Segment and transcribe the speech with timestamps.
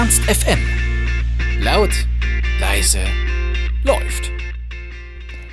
[0.00, 0.58] Ernst FM.
[1.62, 1.90] Laut,
[2.58, 3.00] leise,
[3.84, 4.30] läuft.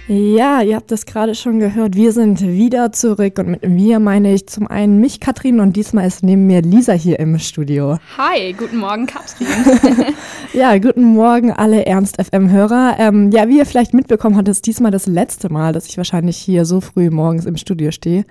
[0.08, 1.98] Ja, ihr habt es gerade schon gehört.
[1.98, 6.08] Wir sind wieder zurück und mit wir meine ich zum einen mich, Katrin, und diesmal
[6.08, 7.98] ist neben mir Lisa hier im Studio.
[8.18, 9.48] Hi, guten Morgen, Katrin.
[10.54, 12.96] ja, guten Morgen alle Ernst FM-Hörer.
[13.00, 16.38] Ähm, ja, wie ihr vielleicht mitbekommen habt, ist diesmal das letzte Mal, dass ich wahrscheinlich
[16.38, 18.24] hier so früh morgens im Studio stehe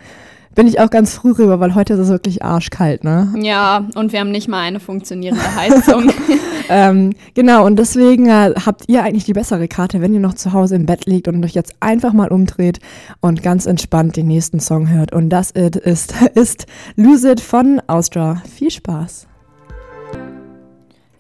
[0.57, 3.33] bin ich auch ganz früh rüber, weil heute ist es wirklich arschkalt, ne?
[3.39, 6.11] Ja, und wir haben nicht mal eine funktionierende Heizung.
[6.69, 10.53] ähm, genau, und deswegen äh, habt ihr eigentlich die bessere Karte, wenn ihr noch zu
[10.53, 12.81] Hause im Bett liegt und euch jetzt einfach mal umdreht
[13.21, 15.13] und ganz entspannt den nächsten Song hört.
[15.13, 16.67] Und das ist, ist
[16.97, 18.43] Lose It von Austra.
[18.51, 19.29] Viel Spaß!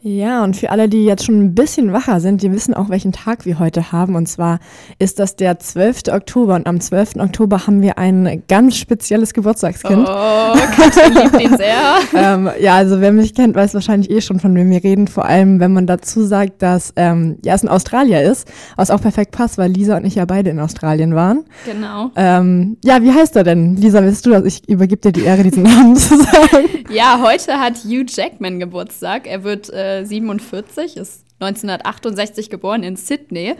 [0.07, 3.11] Ja, und für alle, die jetzt schon ein bisschen wacher sind, die wissen auch, welchen
[3.11, 4.15] Tag wir heute haben.
[4.15, 4.61] Und zwar
[5.01, 6.13] ist das der 12.
[6.13, 6.55] Oktober.
[6.55, 7.17] Und am 12.
[7.17, 10.07] Oktober haben wir ein ganz spezielles Geburtstagskind.
[10.09, 11.97] Oh, Katrin liebt ihn sehr.
[12.15, 15.09] ähm, ja, also wer mich kennt, weiß wahrscheinlich eh schon, von wem wir reden.
[15.09, 18.47] Vor allem, wenn man dazu sagt, dass ähm, ja, es ein Australier ist.
[18.77, 21.47] Was auch perfekt passt, weil Lisa und ich ja beide in Australien waren.
[21.65, 22.13] Genau.
[22.15, 23.75] Ähm, ja, wie heißt er denn?
[23.75, 24.45] Lisa, willst du das?
[24.45, 26.69] Ich übergebe dir die Ehre, diesen Namen zu sagen.
[26.91, 29.27] Ja, heute hat Hugh Jackman Geburtstag.
[29.27, 33.55] Er wird äh, 47, ist 1968 geboren in Sydney.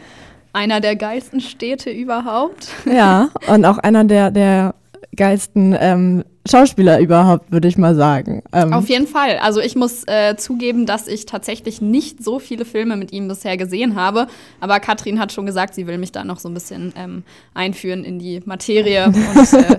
[0.53, 2.69] Einer der geilsten Städte überhaupt.
[2.85, 4.75] Ja, und auch einer der, der
[5.15, 8.41] geilsten ähm, Schauspieler überhaupt, würde ich mal sagen.
[8.53, 9.37] Ähm Auf jeden Fall.
[9.39, 13.57] Also ich muss äh, zugeben, dass ich tatsächlich nicht so viele Filme mit ihm bisher
[13.57, 14.27] gesehen habe.
[14.59, 18.03] Aber Katrin hat schon gesagt, sie will mich da noch so ein bisschen ähm, einführen
[18.03, 19.05] in die Materie.
[19.35, 19.77] Und, äh,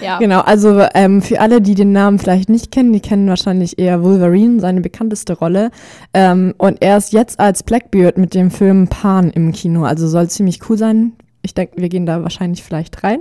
[0.00, 0.18] ja.
[0.18, 4.02] Genau, also ähm, für alle, die den Namen vielleicht nicht kennen, die kennen wahrscheinlich eher
[4.02, 5.70] Wolverine, seine bekannteste Rolle.
[6.14, 9.84] Ähm, und er ist jetzt als Blackbeard mit dem Film Pan im Kino.
[9.84, 11.12] Also soll ziemlich cool sein.
[11.42, 13.20] Ich denke, wir gehen da wahrscheinlich vielleicht rein.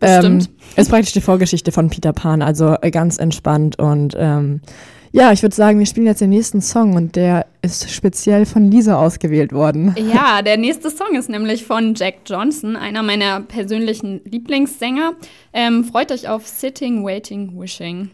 [0.00, 0.48] Bestimmt.
[0.48, 4.62] Ähm, ist praktisch die Vorgeschichte von Peter Pan, also äh, ganz entspannt und ähm,
[5.12, 8.70] ja, ich würde sagen, wir spielen jetzt den nächsten Song und der ist speziell von
[8.70, 9.94] Lisa ausgewählt worden.
[10.12, 15.14] Ja, der nächste Song ist nämlich von Jack Johnson, einer meiner persönlichen Lieblingssänger.
[15.52, 18.10] Ähm, freut euch auf Sitting, Waiting, Wishing.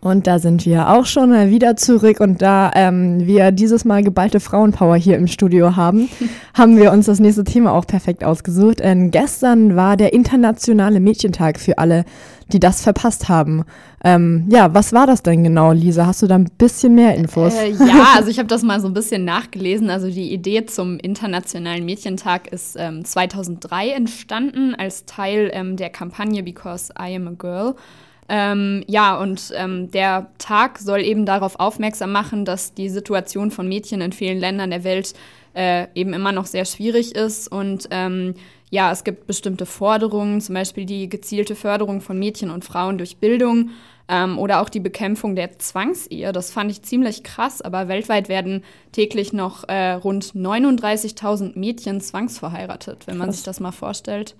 [0.00, 2.20] Und da sind wir auch schon wieder zurück.
[2.20, 6.08] Und da ähm, wir dieses Mal geballte Frauenpower hier im Studio haben,
[6.54, 8.78] haben wir uns das nächste Thema auch perfekt ausgesucht.
[8.78, 12.04] Denn gestern war der internationale Mädchentag für alle,
[12.52, 13.64] die das verpasst haben.
[14.04, 16.06] Ähm, ja, was war das denn genau, Lisa?
[16.06, 17.54] Hast du da ein bisschen mehr Infos?
[17.54, 19.90] Äh, ja, also ich habe das mal so ein bisschen nachgelesen.
[19.90, 26.42] Also die Idee zum Internationalen Mädchentag ist ähm, 2003 entstanden als Teil ähm, der Kampagne
[26.42, 27.74] Because I Am a Girl.
[28.28, 33.66] Ähm, ja, und ähm, der Tag soll eben darauf aufmerksam machen, dass die Situation von
[33.66, 35.14] Mädchen in vielen Ländern der Welt
[35.54, 37.50] äh, eben immer noch sehr schwierig ist.
[37.50, 38.34] Und ähm,
[38.70, 43.16] ja, es gibt bestimmte Forderungen, zum Beispiel die gezielte Förderung von Mädchen und Frauen durch
[43.16, 43.70] Bildung
[44.08, 46.32] ähm, oder auch die Bekämpfung der Zwangsehe.
[46.32, 48.62] Das fand ich ziemlich krass, aber weltweit werden
[48.92, 53.36] täglich noch äh, rund 39.000 Mädchen zwangsverheiratet, wenn man krass.
[53.36, 54.34] sich das mal vorstellt.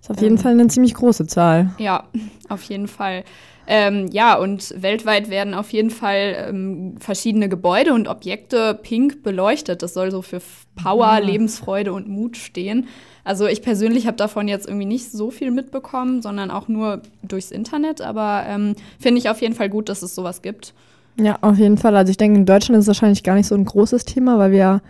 [0.00, 1.74] Das ist auf jeden ähm, Fall eine ziemlich große Zahl.
[1.78, 2.04] Ja,
[2.48, 3.24] auf jeden Fall.
[3.72, 9.84] Ähm, ja, und weltweit werden auf jeden Fall ähm, verschiedene Gebäude und Objekte pink beleuchtet.
[9.84, 10.40] Das soll so für
[10.74, 11.06] Power.
[11.06, 11.18] Ah.
[11.18, 12.88] Lebensfreude und Mut stehen.
[13.22, 17.52] Also ich persönlich habe davon jetzt irgendwie nicht so viel mitbekommen, sondern auch nur durchs
[17.52, 18.00] Internet.
[18.00, 20.74] Aber ähm, finde ich auf jeden Fall gut, dass es sowas gibt.
[21.16, 21.94] Ja, auf jeden Fall.
[21.94, 24.50] Also ich denke, in Deutschland ist es wahrscheinlich gar nicht so ein großes Thema, weil
[24.50, 24.82] wir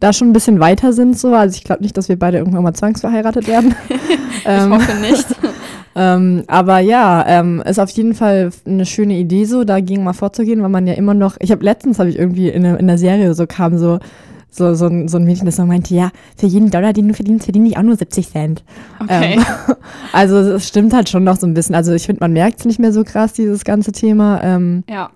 [0.00, 1.32] da schon ein bisschen weiter sind so.
[1.34, 3.76] Also ich glaube nicht, dass wir beide irgendwann mal zwangsverheiratet werden.
[3.88, 5.26] ich hoffe nicht.
[5.94, 10.62] ähm, aber ja, ähm, ist auf jeden Fall eine schöne Idee so, dagegen mal vorzugehen,
[10.62, 13.34] weil man ja immer noch, ich habe letztens habe ich irgendwie in, in der Serie
[13.34, 13.98] so kam so,
[14.50, 17.14] so, so, ein, so ein Mädchen, das noch meinte, ja, für jeden Dollar, den du
[17.14, 18.64] verdienst, verdiene ich auch nur 70 Cent.
[19.00, 19.34] Okay.
[19.34, 19.44] Ähm,
[20.12, 21.74] also es stimmt halt schon noch so ein bisschen.
[21.74, 24.40] Also ich finde, man merkt es nicht mehr so krass, dieses ganze Thema.
[24.42, 25.10] Ähm, ja.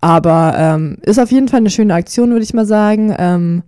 [0.00, 3.14] Aber ähm, ist auf jeden Fall eine schöne Aktion, würde ich mal sagen.
[3.16, 3.62] Ähm,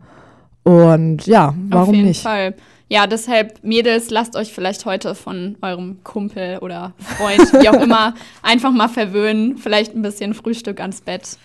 [0.64, 2.22] und ja, warum Auf jeden nicht?
[2.22, 2.54] Fall.
[2.88, 8.14] Ja, deshalb, Mädels, lasst euch vielleicht heute von eurem Kumpel oder Freund, wie auch immer,
[8.42, 9.58] einfach mal verwöhnen.
[9.58, 11.36] Vielleicht ein bisschen Frühstück ans Bett.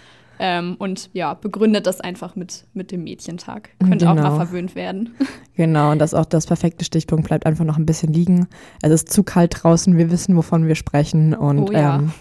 [0.43, 3.69] Ähm, und ja, begründet das einfach mit, mit dem Mädchentag.
[3.79, 4.11] Könnt genau.
[4.11, 5.15] auch mal verwöhnt werden.
[5.57, 8.47] Genau, und das ist auch das perfekte Stichpunkt, bleibt einfach noch ein bisschen liegen.
[8.81, 11.35] Es ist zu kalt draußen, wir wissen, wovon wir sprechen.
[11.35, 11.97] Und oh, ja.
[11.97, 12.11] ähm,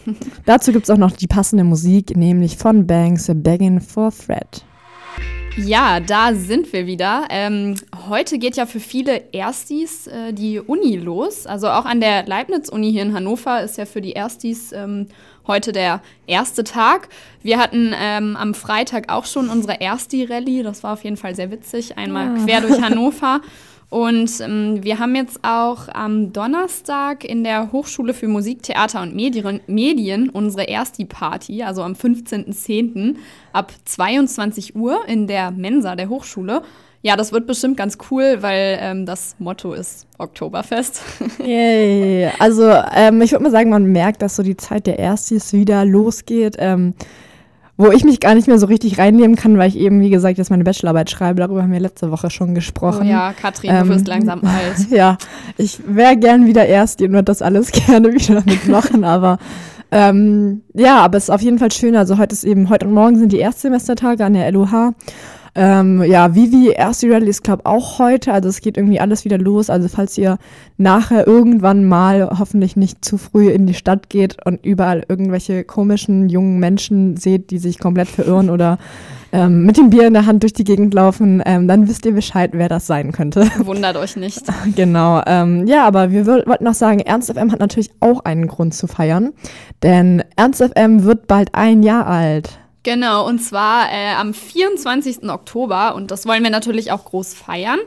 [0.45, 4.63] dazu gibt es auch noch die passende Musik, nämlich von Banks Begging for Fred.
[5.65, 7.27] Ja, da sind wir wieder.
[7.29, 7.75] Ähm,
[8.09, 11.47] heute geht ja für viele Erstis äh, die Uni los.
[11.47, 15.09] Also auch an der Leibniz-Uni hier in Hannover ist ja für die Erstis ähm,
[15.47, 17.09] heute der erste Tag.
[17.43, 20.63] Wir hatten ähm, am Freitag auch schon unsere Ersti-Rallye.
[20.63, 21.99] Das war auf jeden Fall sehr witzig.
[21.99, 22.45] Einmal ja.
[22.45, 23.41] quer durch Hannover.
[23.91, 29.17] Und ähm, wir haben jetzt auch am Donnerstag in der Hochschule für Musik, Theater und
[29.17, 33.17] Medien, Medien unsere Ersti-Party, also am 15.10.
[33.53, 36.63] ab 22 Uhr in der Mensa der Hochschule.
[37.03, 41.03] Ja, das wird bestimmt ganz cool, weil ähm, das Motto ist Oktoberfest.
[41.39, 42.31] Yay.
[42.39, 45.85] Also ähm, ich würde mal sagen, man merkt, dass so die Zeit der Erstis wieder
[45.85, 46.57] losgeht.
[46.59, 46.95] Ähm,
[47.81, 50.37] wo ich mich gar nicht mehr so richtig reinnehmen kann, weil ich eben, wie gesagt,
[50.37, 51.41] jetzt meine Bachelorarbeit schreibe.
[51.41, 53.07] Darüber haben wir letzte Woche schon gesprochen.
[53.07, 54.91] Oh ja, Katrin, ähm, du wirst langsam alt.
[54.91, 55.17] Ja,
[55.57, 59.39] ich wäre gern wieder erst und würde das alles gerne wieder mitmachen, aber
[59.91, 61.97] ähm, ja, aber es ist auf jeden Fall schön.
[61.97, 64.93] Also heute ist eben, heute und morgen sind die Erstsemestertage an der LOH.
[65.55, 68.33] Ähm, ja, Vivi, erste Rallye ist, glaube auch heute.
[68.33, 69.71] Also es geht irgendwie alles wieder los.
[69.71, 70.39] Also falls ihr
[70.77, 76.29] nachher irgendwann mal hoffentlich nicht zu früh in die Stadt geht und überall irgendwelche komischen
[76.29, 78.79] jungen Menschen seht, die sich komplett verirren oder
[79.33, 82.13] ähm, mit dem Bier in der Hand durch die Gegend laufen, ähm, dann wisst ihr
[82.13, 83.47] Bescheid, wer das sein könnte.
[83.65, 84.43] Wundert euch nicht.
[84.75, 85.23] genau.
[85.27, 88.87] Ähm, ja, aber wir wollten noch sagen, Ernst FM hat natürlich auch einen Grund zu
[88.87, 89.33] feiern,
[89.83, 92.59] denn Ernst FM wird bald ein Jahr alt.
[92.83, 95.29] Genau, und zwar äh, am 24.
[95.29, 97.79] Oktober und das wollen wir natürlich auch groß feiern.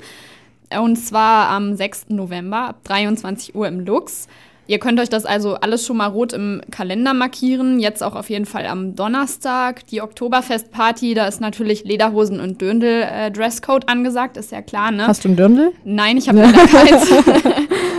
[0.79, 2.09] Und zwar am 6.
[2.09, 4.27] November ab 23 Uhr im Lux.
[4.65, 7.79] Ihr könnt euch das also alles schon mal rot im Kalender markieren.
[7.79, 9.85] Jetzt auch auf jeden Fall am Donnerstag.
[9.87, 15.05] Die Oktoberfestparty, da ist natürlich Lederhosen und Dürndl äh, Dresscode angesagt, ist ja klar, ne?
[15.05, 15.73] Hast du einen Dürndl?
[15.83, 17.09] Nein, ich habe leider keins.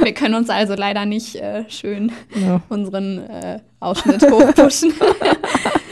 [0.02, 2.62] Wir können uns also leider nicht äh, schön ja.
[2.70, 4.94] unseren äh, Ausschnitt hochpushen.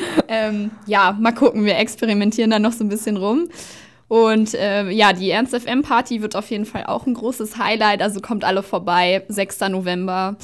[0.48, 3.48] ähm, ja, mal gucken, wir experimentieren da noch so ein bisschen rum.
[4.08, 8.02] Und äh, ja, die Ernst FM Party wird auf jeden Fall auch ein großes Highlight.
[8.02, 9.60] Also kommt alle vorbei, 6.
[9.70, 10.36] November.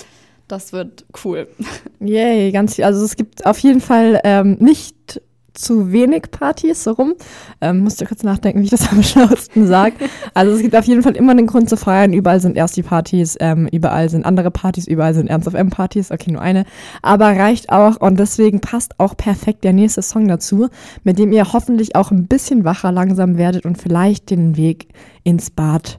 [0.47, 1.49] Das wird cool.
[2.01, 5.21] Yay, ganz, also es gibt auf jeden Fall ähm, nicht
[5.59, 7.15] zu wenig Partys, so rum.
[7.61, 9.97] Ähm, musste kurz nachdenken, wie ich das am schlauesten sage.
[10.35, 12.13] Also es gibt auf jeden Fall immer einen Grund zu feiern.
[12.13, 15.71] Überall sind erst die Partys, ähm, überall sind andere Partys, überall sind Ernst of M
[15.71, 16.11] Partys.
[16.11, 16.65] Okay, nur eine.
[17.03, 20.69] Aber reicht auch und deswegen passt auch perfekt der nächste Song dazu,
[21.05, 24.89] mit dem ihr hoffentlich auch ein bisschen wacher langsam werdet und vielleicht den Weg
[25.25, 25.99] ins Bad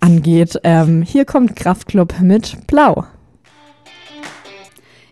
[0.00, 0.60] angeht.
[0.64, 3.04] Ähm, hier kommt Kraftclub mit Blau.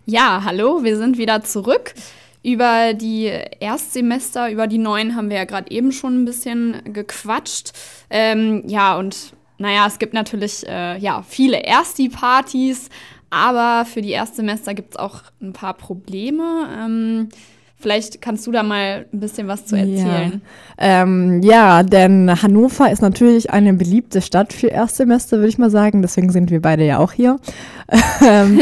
[0.05, 1.95] Ja, hallo, wir sind wieder zurück.
[2.43, 7.73] Über die Erstsemester, über die neuen haben wir ja gerade eben schon ein bisschen gequatscht.
[8.11, 12.89] Ähm, ja, und naja, es gibt natürlich äh, ja, viele Ersti-Partys,
[13.31, 16.69] aber für die Erstsemester gibt es auch ein paar Probleme.
[16.77, 17.29] Ähm,
[17.83, 20.41] Vielleicht kannst du da mal ein bisschen was zu erzählen.
[20.79, 25.69] Ja, ähm, ja denn Hannover ist natürlich eine beliebte Stadt für Erstsemester, würde ich mal
[25.69, 26.01] sagen.
[26.01, 27.39] Deswegen sind wir beide ja auch hier.
[28.25, 28.61] ähm,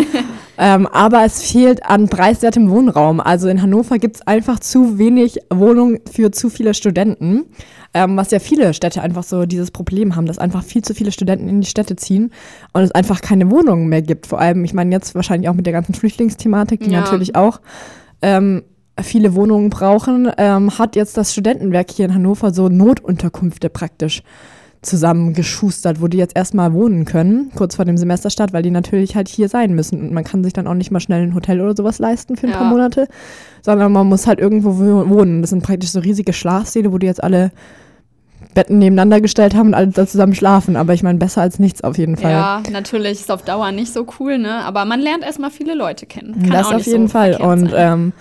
[0.57, 3.21] ähm, aber es fehlt an preiswertem Wohnraum.
[3.21, 7.45] Also in Hannover gibt es einfach zu wenig Wohnungen für zu viele Studenten.
[7.93, 11.13] Ähm, was ja viele Städte einfach so dieses Problem haben, dass einfach viel zu viele
[11.13, 12.33] Studenten in die Städte ziehen
[12.73, 14.29] und es einfach keine Wohnungen mehr gibt.
[14.29, 17.01] Vor allem, ich meine jetzt wahrscheinlich auch mit der ganzen Flüchtlingsthematik, die ja.
[17.01, 17.61] natürlich auch
[18.23, 18.63] ähm,
[19.03, 24.23] viele Wohnungen brauchen, ähm, hat jetzt das Studentenwerk hier in Hannover so Notunterkünfte praktisch
[24.83, 29.29] zusammengeschustert, wo die jetzt erstmal wohnen können, kurz vor dem Semesterstart, weil die natürlich halt
[29.29, 30.01] hier sein müssen.
[30.01, 32.47] Und man kann sich dann auch nicht mal schnell ein Hotel oder sowas leisten für
[32.47, 32.59] ein ja.
[32.59, 33.07] paar Monate,
[33.63, 35.43] sondern man muss halt irgendwo wohnen.
[35.43, 37.51] Das sind praktisch so riesige Schlafsäle, wo die jetzt alle
[38.55, 40.77] Betten nebeneinander gestellt haben und alle da zusammen schlafen.
[40.77, 42.33] Aber ich meine, besser als nichts auf jeden Fall.
[42.33, 44.65] Ja, natürlich ist auf Dauer nicht so cool, ne?
[44.65, 46.41] Aber man lernt erstmal viele Leute kennen.
[46.43, 47.37] Kann das auf jeden so Fall.
[47.37, 48.13] Und ähm,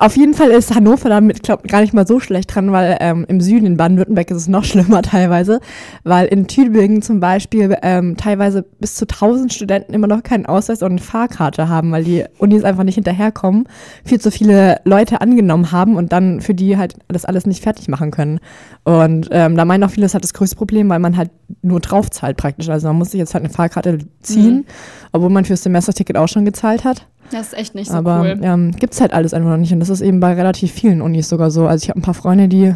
[0.00, 3.26] auf jeden Fall ist Hannover damit, glaube gar nicht mal so schlecht dran, weil ähm,
[3.28, 5.60] im Süden in Baden-Württemberg ist es noch schlimmer teilweise,
[6.04, 10.82] weil in Tübingen zum Beispiel ähm, teilweise bis zu 1000 Studenten immer noch keinen Ausweis
[10.82, 13.68] und eine Fahrkarte haben, weil die Unis einfach nicht hinterherkommen,
[14.02, 17.88] viel zu viele Leute angenommen haben und dann für die halt das alles nicht fertig
[17.88, 18.40] machen können.
[18.84, 21.80] Und ähm, da meinen auch viele, das hat das größte Problem, weil man halt nur
[21.80, 22.70] drauf zahlt praktisch.
[22.70, 24.64] Also man muss sich jetzt halt eine Fahrkarte ziehen, mhm.
[25.12, 27.06] obwohl man fürs Semesterticket auch schon gezahlt hat.
[27.30, 28.40] Das ist echt nicht so Aber, cool.
[28.42, 29.72] Ähm, gibt es halt alles einfach noch nicht.
[29.72, 31.66] Und das ist eben bei relativ vielen Unis sogar so.
[31.66, 32.74] Also ich habe ein paar Freunde, die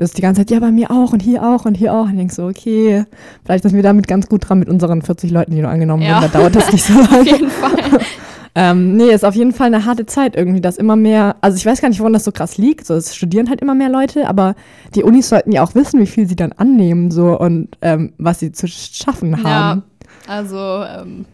[0.00, 2.04] das ist die ganze Zeit, ja, bei mir auch und hier auch und hier auch.
[2.04, 3.04] Und ich denke so, okay,
[3.44, 6.22] vielleicht sind wir damit ganz gut dran mit unseren 40 Leuten, die nur angenommen ja.
[6.22, 6.32] wurden.
[6.32, 7.20] Da dauert das nicht so lange.
[7.20, 8.00] auf jeden Fall.
[8.54, 11.66] ähm, nee, ist auf jeden Fall eine harte Zeit irgendwie, dass immer mehr, also ich
[11.66, 12.86] weiß gar nicht, woran das so krass liegt.
[12.86, 14.54] So, es studieren halt immer mehr Leute, aber
[14.94, 18.40] die Unis sollten ja auch wissen, wie viel sie dann annehmen so und ähm, was
[18.40, 19.82] sie zu schaffen haben.
[20.26, 21.26] Ja, also ähm,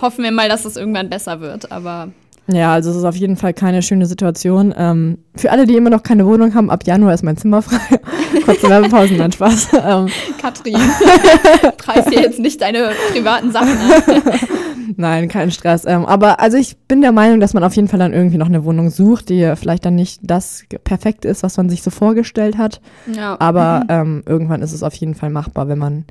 [0.00, 2.08] hoffen wir mal, dass es irgendwann besser wird, aber.
[2.46, 4.74] Ja, also es ist auf jeden Fall keine schöne Situation.
[4.76, 7.98] Ähm, für alle, die immer noch keine Wohnung haben, ab Januar ist mein Zimmer frei.
[8.44, 9.68] Kurze Werbepausen, nein, Spaß.
[9.72, 10.08] Ähm.
[10.40, 10.74] Katrin,
[11.78, 14.22] preis dir jetzt nicht deine privaten Sachen an.
[14.96, 15.84] Nein, kein Stress.
[15.86, 18.46] Ähm, aber also ich bin der Meinung, dass man auf jeden Fall dann irgendwie noch
[18.46, 22.58] eine Wohnung sucht, die vielleicht dann nicht das perfekt ist, was man sich so vorgestellt
[22.58, 22.80] hat.
[23.12, 23.36] Ja.
[23.40, 23.86] Aber mhm.
[23.88, 26.04] ähm, irgendwann ist es auf jeden Fall machbar, wenn man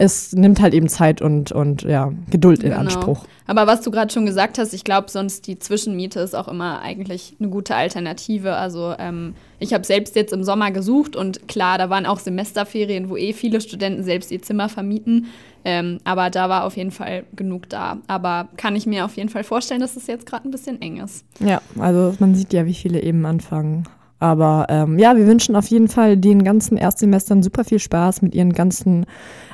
[0.00, 2.80] es nimmt halt eben Zeit und, und ja, Geduld in genau.
[2.80, 3.26] Anspruch.
[3.46, 6.80] Aber was du gerade schon gesagt hast, ich glaube, sonst die Zwischenmiete ist auch immer
[6.80, 8.54] eigentlich eine gute Alternative.
[8.54, 13.10] Also ähm, ich habe selbst jetzt im Sommer gesucht und klar, da waren auch Semesterferien,
[13.10, 15.26] wo eh viele Studenten selbst ihr Zimmer vermieten.
[15.66, 17.98] Ähm, aber da war auf jeden Fall genug da.
[18.06, 20.96] Aber kann ich mir auf jeden Fall vorstellen, dass es jetzt gerade ein bisschen eng
[20.96, 21.26] ist.
[21.40, 23.86] Ja, also man sieht ja, wie viele eben anfangen.
[24.20, 28.34] Aber ähm, ja, wir wünschen auf jeden Fall den ganzen Erstsemestern super viel Spaß mit
[28.34, 29.06] ihren ganzen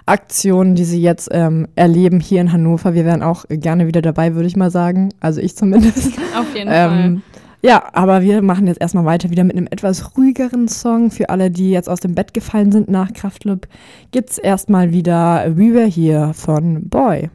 [0.07, 2.95] Aktionen, die sie jetzt ähm, erleben hier in Hannover.
[2.95, 5.11] Wir wären auch gerne wieder dabei, würde ich mal sagen.
[5.21, 6.19] Also ich zumindest.
[6.39, 7.21] Auf jeden ähm, Fall.
[7.63, 11.11] Ja, aber wir machen jetzt erstmal weiter wieder mit einem etwas ruhigeren Song.
[11.11, 13.67] Für alle, die jetzt aus dem Bett gefallen sind nach Kraftclub,
[14.13, 17.31] es erstmal wieder We Were Here von Boy.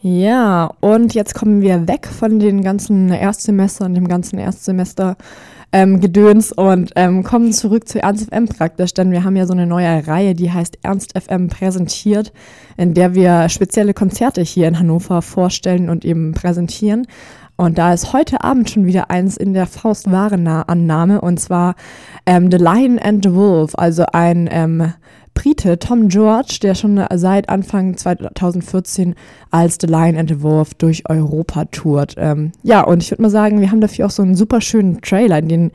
[0.00, 5.16] Ja, und jetzt kommen wir weg von den ganzen Erstsemestern, dem ganzen Erstsemester
[5.72, 9.52] ähm, Gedöns und ähm, kommen zurück zu Ernst FM praktisch, denn wir haben ja so
[9.52, 12.32] eine neue Reihe, die heißt Ernst FM präsentiert,
[12.76, 17.06] in der wir spezielle Konzerte hier in Hannover vorstellen und eben präsentieren.
[17.56, 21.74] Und da ist heute Abend schon wieder eins in der Faustwarenannahme und zwar
[22.24, 24.92] ähm, The Lion and the Wolf, also ein ähm,
[25.38, 29.14] Brite, Tom George, der schon seit Anfang 2014
[29.52, 32.16] als The Lion and the Wolf durch Europa tourt.
[32.18, 35.00] Ähm, ja, und ich würde mal sagen, wir haben dafür auch so einen super schönen
[35.00, 35.70] Trailer, in den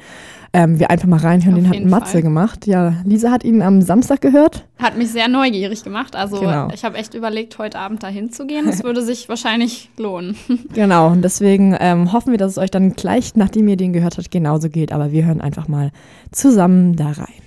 [0.52, 1.66] ähm, wir einfach mal reinhören.
[1.66, 2.22] Auf den hat Matze Fall.
[2.24, 2.68] gemacht.
[2.68, 4.66] Ja, Lisa hat ihn am Samstag gehört.
[4.80, 6.16] Hat mich sehr neugierig gemacht.
[6.16, 6.68] Also genau.
[6.74, 8.66] ich habe echt überlegt, heute Abend dahin zu gehen.
[8.66, 10.36] Das würde sich wahrscheinlich lohnen.
[10.74, 14.18] Genau, und deswegen ähm, hoffen wir, dass es euch dann gleich, nachdem ihr den gehört
[14.18, 14.92] habt, genauso geht.
[14.92, 15.92] Aber wir hören einfach mal
[16.32, 17.43] zusammen da rein.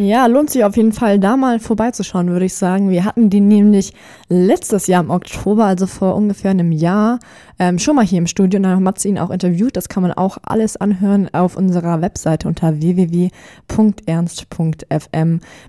[0.00, 2.88] Ja, lohnt sich auf jeden Fall, da mal vorbeizuschauen, würde ich sagen.
[2.88, 3.92] Wir hatten die nämlich
[4.28, 7.18] letztes Jahr im Oktober, also vor ungefähr einem Jahr,
[7.58, 9.76] ähm, schon mal hier im Studio und dann hat Matze ihn auch interviewt.
[9.76, 13.30] Das kann man auch alles anhören auf unserer Webseite unter www.ernst.fm.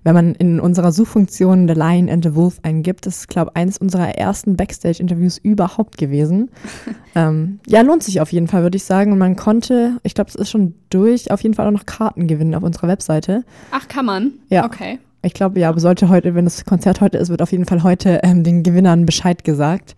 [0.03, 3.57] Wenn man in unserer Suchfunktion The Lion and the Wolf eingibt, das ist, glaube ich,
[3.61, 6.49] eines unserer ersten Backstage-Interviews überhaupt gewesen.
[7.15, 9.11] ähm, ja, lohnt sich auf jeden Fall, würde ich sagen.
[9.11, 12.27] Und man konnte, ich glaube, es ist schon durch, auf jeden Fall auch noch Karten
[12.27, 13.43] gewinnen auf unserer Webseite.
[13.71, 14.33] Ach, kann man?
[14.49, 14.65] Ja.
[14.65, 14.99] Okay.
[15.21, 17.83] Ich glaube, ja, aber sollte heute, wenn das Konzert heute ist, wird auf jeden Fall
[17.83, 19.95] heute ähm, den Gewinnern Bescheid gesagt.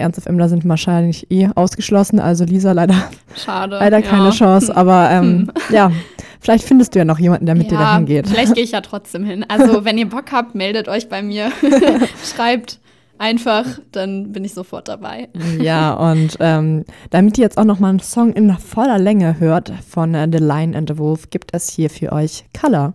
[0.00, 2.94] Ernst FM, da sind wahrscheinlich eh ausgeschlossen, also Lisa leider,
[3.36, 4.06] Schade, leider ja.
[4.06, 5.92] keine Chance, aber ähm, ja,
[6.40, 8.28] vielleicht findest du ja noch jemanden, der mit ja, dir dahin geht.
[8.28, 9.44] Vielleicht gehe ich ja trotzdem hin.
[9.48, 11.50] Also wenn ihr Bock habt, meldet euch bei mir,
[12.24, 12.80] schreibt
[13.18, 15.28] einfach, dann bin ich sofort dabei.
[15.60, 19.72] Ja, und ähm, damit ihr jetzt auch noch mal einen Song in voller Länge hört
[19.88, 22.94] von uh, The Lion and the Wolf, gibt es hier für euch Color.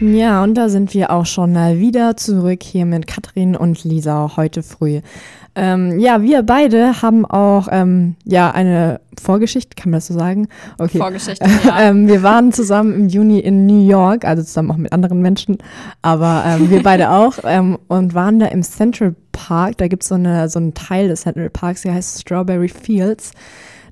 [0.00, 4.62] Ja, und da sind wir auch schon wieder zurück hier mit Katrin und Lisa heute
[4.62, 5.00] früh.
[5.58, 10.48] Ähm, ja, wir beide haben auch ähm, ja eine Vorgeschichte, kann man das so sagen?
[10.78, 10.98] Okay.
[10.98, 11.80] Vorgeschichte, ja.
[11.80, 15.58] ähm, wir waren zusammen im Juni in New York, also zusammen auch mit anderen Menschen,
[16.00, 19.78] aber ähm, wir beide auch ähm, und waren da im Central Park.
[19.78, 23.32] Da gibt es so, eine, so einen Teil des Central Parks, der heißt Strawberry Fields.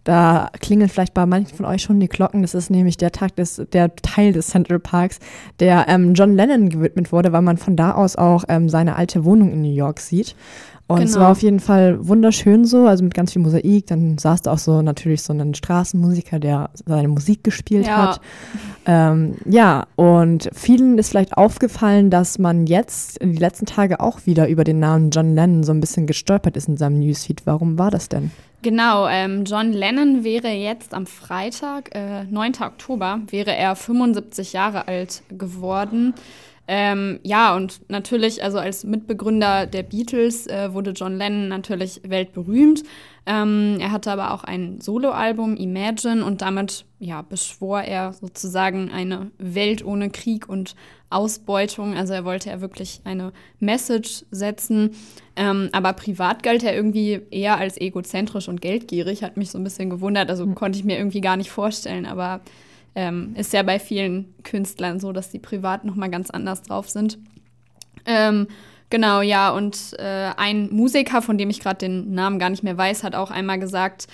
[0.06, 2.42] Da klingeln vielleicht bei manchen von euch schon die Glocken.
[2.42, 5.18] Das ist nämlich der Tag des, der Teil des Central Parks,
[5.58, 9.24] der ähm, John Lennon gewidmet wurde, weil man von da aus auch ähm, seine alte
[9.24, 10.36] Wohnung in New York sieht.
[10.86, 11.10] Und genau.
[11.10, 13.88] es war auf jeden Fall wunderschön so, also mit ganz viel Mosaik.
[13.88, 17.96] Dann saß da auch so natürlich so ein Straßenmusiker, der seine Musik gespielt ja.
[17.96, 18.20] hat.
[18.86, 24.26] Ähm, ja, und vielen ist vielleicht aufgefallen, dass man jetzt in die letzten Tage auch
[24.26, 27.42] wieder über den Namen John Lennon so ein bisschen gestolpert ist in seinem Newsfeed.
[27.44, 28.30] Warum war das denn?
[28.66, 32.54] Genau, ähm, John Lennon wäre jetzt am Freitag, äh, 9.
[32.62, 36.14] Oktober, wäre er 75 Jahre alt geworden.
[36.66, 42.82] Ähm, ja, und natürlich, also als Mitbegründer der Beatles äh, wurde John Lennon natürlich weltberühmt.
[43.28, 49.32] Ähm, er hatte aber auch ein Soloalbum, Imagine, und damit ja, beschwor er sozusagen eine
[49.38, 50.76] Welt ohne Krieg und
[51.10, 51.96] Ausbeutung.
[51.96, 54.90] Also er wollte ja wirklich eine Message setzen.
[55.34, 59.64] Ähm, aber privat galt er irgendwie eher als egozentrisch und geldgierig, hat mich so ein
[59.64, 60.30] bisschen gewundert.
[60.30, 60.54] Also mhm.
[60.54, 62.40] konnte ich mir irgendwie gar nicht vorstellen, aber
[62.94, 66.88] ähm, ist ja bei vielen Künstlern so, dass die privat noch mal ganz anders drauf
[66.88, 67.18] sind.
[68.06, 68.46] Ähm,
[68.90, 72.76] genau, ja, und äh, ein Musiker, von dem ich gerade den Namen gar nicht mehr
[72.76, 74.06] weiß, hat auch einmal gesagt,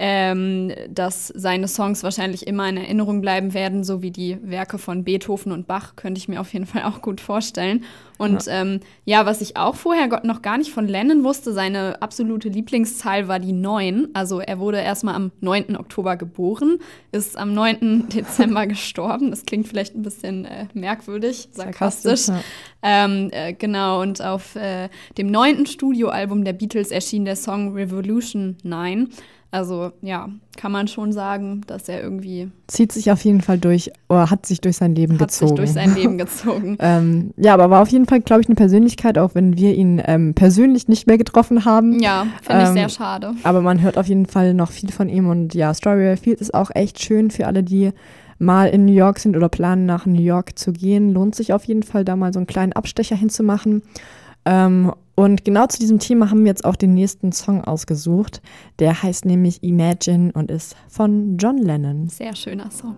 [0.00, 5.04] ähm, dass seine Songs wahrscheinlich immer in Erinnerung bleiben werden, so wie die Werke von
[5.04, 7.84] Beethoven und Bach, könnte ich mir auf jeden Fall auch gut vorstellen.
[8.18, 12.02] Und ja, ähm, ja was ich auch vorher noch gar nicht von Lennon wusste, seine
[12.02, 14.08] absolute Lieblingszahl war die 9.
[14.14, 15.76] Also er wurde erstmal am 9.
[15.76, 16.78] Oktober geboren,
[17.12, 18.08] ist am 9.
[18.12, 19.30] Dezember gestorben.
[19.30, 22.28] Das klingt vielleicht ein bisschen äh, merkwürdig, sarkastisch.
[22.28, 22.40] Ja.
[22.82, 28.56] Ähm, äh, genau, und auf äh, dem neunten Studioalbum der Beatles erschien der Song Revolution
[28.64, 29.08] 9.
[29.54, 33.92] Also ja, kann man schon sagen, dass er irgendwie Zieht sich auf jeden Fall durch,
[34.08, 35.48] oder hat sich durch sein Leben hat gezogen.
[35.50, 36.76] sich durch sein Leben gezogen.
[36.80, 40.02] ähm, ja, aber war auf jeden Fall, glaube ich, eine Persönlichkeit, auch wenn wir ihn
[40.04, 42.00] ähm, persönlich nicht mehr getroffen haben.
[42.00, 43.34] ja, finde ich Ähm, sehr schade.
[43.44, 46.52] Aber man hört auf jeden Fall noch viel von ihm und ja, Strawberry Fields ist
[46.52, 47.92] auch echt schön für alle, die
[48.40, 51.12] mal in New York sind oder planen, nach New York zu gehen.
[51.12, 53.82] Lohnt sich auf jeden Fall, da mal so einen kleinen Abstecher hinzumachen.
[54.44, 58.42] Ähm, und genau zu diesem Thema haben wir jetzt auch den nächsten Song ausgesucht.
[58.78, 62.08] Der heißt nämlich Imagine und ist von John Lennon.
[62.08, 62.96] Sehr schöner Song.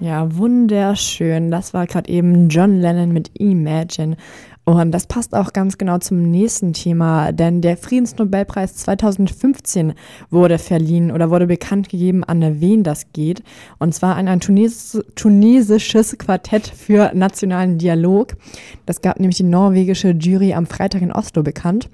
[0.00, 1.50] Ja, wunderschön.
[1.50, 4.16] Das war gerade eben John Lennon mit Imagine.
[4.64, 9.94] Und das passt auch ganz genau zum nächsten Thema, denn der Friedensnobelpreis 2015
[10.30, 13.42] wurde verliehen oder wurde bekannt gegeben, an wen das geht.
[13.78, 18.36] Und zwar an ein Tunes tunesisches Quartett für nationalen Dialog.
[18.86, 21.88] Das gab nämlich die norwegische Jury am Freitag in Oslo bekannt.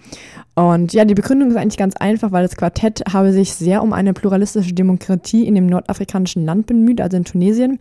[0.59, 3.93] Und ja, die Begründung ist eigentlich ganz einfach, weil das Quartett habe sich sehr um
[3.93, 7.79] eine pluralistische Demokratie in dem nordafrikanischen Land bemüht, also in Tunesien.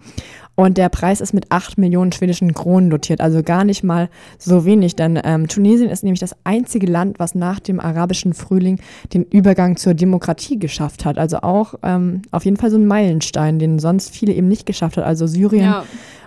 [0.56, 4.66] Und der Preis ist mit 8 Millionen schwedischen Kronen dotiert, also gar nicht mal so
[4.66, 8.82] wenig, denn ähm, Tunesien ist nämlich das einzige Land, was nach dem arabischen Frühling
[9.14, 11.18] den Übergang zur Demokratie geschafft hat.
[11.18, 14.98] Also auch ähm, auf jeden Fall so ein Meilenstein, den sonst viele eben nicht geschafft
[14.98, 15.06] hat.
[15.06, 15.86] Also Syrien Ja,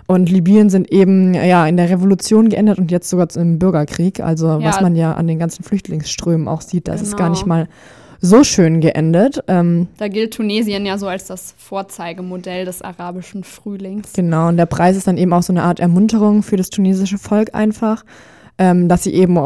[0.09, 4.21] und Libyen sind eben ja in der Revolution geändert und jetzt sogar im Bürgerkrieg.
[4.21, 4.63] Also Ja.
[4.63, 7.37] was man ja an den ganzen Flüchtlingsströmen auch sieht, das ist gar Genau.
[7.37, 7.67] nicht mal
[8.19, 9.43] so schön geendet.
[9.47, 14.11] Ähm, da gilt Tunesien ja so als das Vorzeigemodell des arabischen Frühlings.
[14.13, 17.19] Genau, und der Preis ist dann eben auch so eine Art Ermunterung für das tunesische
[17.19, 18.03] Volk einfach,
[18.59, 19.39] ähm, dass sie eben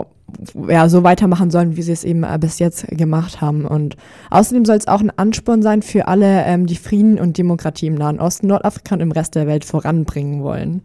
[0.68, 3.66] ja, so weitermachen sollen, wie sie es eben äh, bis jetzt gemacht haben.
[3.66, 3.96] Und
[4.32, 7.96] außerdem soll es auch ein Ansporn sein für alle, ähm, die Frieden und Demokratie im
[7.96, 10.82] Nahen Osten, Nordafrika und im Rest der Welt voranbringen wollen.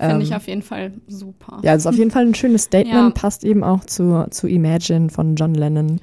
[0.00, 1.58] Finde Ähm, ich auf jeden Fall super.
[1.62, 3.10] Ja, das ist auf jeden Fall ein schönes Statement, Ja.
[3.10, 5.88] passt eben auch zu, zu Imagine von John Lennon.
[5.90, 5.98] Ähm,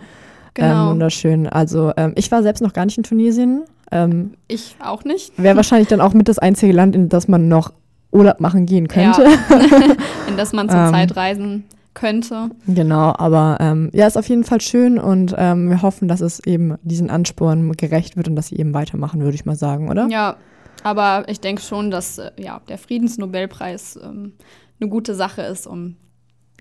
[0.54, 0.90] genau.
[0.92, 1.48] wunderschön.
[1.48, 3.64] Also ähm, ich war selbst noch gar nicht in Tunesien.
[3.92, 5.34] Ähm, ich auch nicht.
[5.42, 7.74] Wäre wahrscheinlich dann auch mit das einzige Land, in das man noch
[8.16, 9.24] Urlaub machen gehen könnte.
[9.24, 9.58] Ja.
[10.28, 10.92] In das man zur Ähm.
[10.92, 12.50] Zeit reisen könnte.
[12.68, 16.40] Genau, aber ähm, ja, ist auf jeden Fall schön und ähm, wir hoffen, dass es
[16.46, 20.08] eben diesen Ansporn gerecht wird und dass sie eben weitermachen, würde ich mal sagen, oder?
[20.10, 20.36] Ja,
[20.84, 24.34] aber ich denke schon, dass äh, ja, der Friedensnobelpreis ähm,
[24.80, 25.96] eine gute Sache ist, um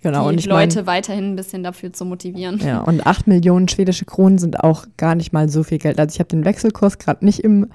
[0.05, 0.31] genau.
[0.31, 2.61] die Leute mein, weiterhin ein bisschen dafür zu motivieren.
[2.64, 5.99] ja, und 8 Millionen schwedische Kronen sind auch gar nicht mal so viel Geld.
[5.99, 7.69] Also ich habe den Wechselkurs gerade nicht im,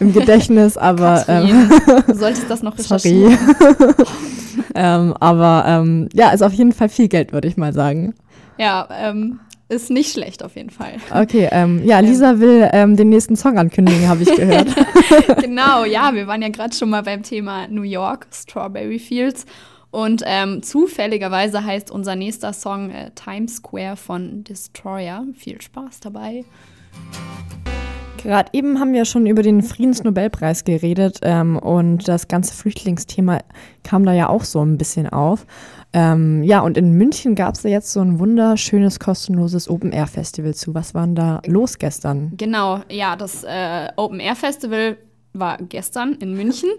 [0.00, 1.70] im Gedächtnis, aber ähm,
[2.06, 3.36] du solltest das noch recherchieren.
[4.74, 8.14] ähm, aber ähm, ja, ist auf jeden Fall viel Geld, würde ich mal sagen.
[8.58, 10.96] Ja, ähm, ist nicht schlecht auf jeden Fall.
[11.10, 14.68] Okay, ähm, ja, Lisa will ähm, den nächsten Song ankündigen, habe ich gehört.
[15.40, 19.46] genau, ja, wir waren ja gerade schon mal beim Thema New York, Strawberry Fields.
[19.92, 25.24] Und ähm, zufälligerweise heißt unser nächster Song äh, Times Square von Destroyer.
[25.34, 26.44] Viel Spaß dabei.
[28.16, 33.40] Gerade eben haben wir schon über den Friedensnobelpreis geredet ähm, und das ganze Flüchtlingsthema
[33.82, 35.44] kam da ja auch so ein bisschen auf.
[35.92, 40.72] Ähm, ja, und in München gab es ja jetzt so ein wunderschönes, kostenloses Open-Air-Festival zu.
[40.72, 42.32] Was war denn da los gestern?
[42.36, 44.96] Genau, ja, das äh, Open Air Festival
[45.32, 46.70] war gestern in München.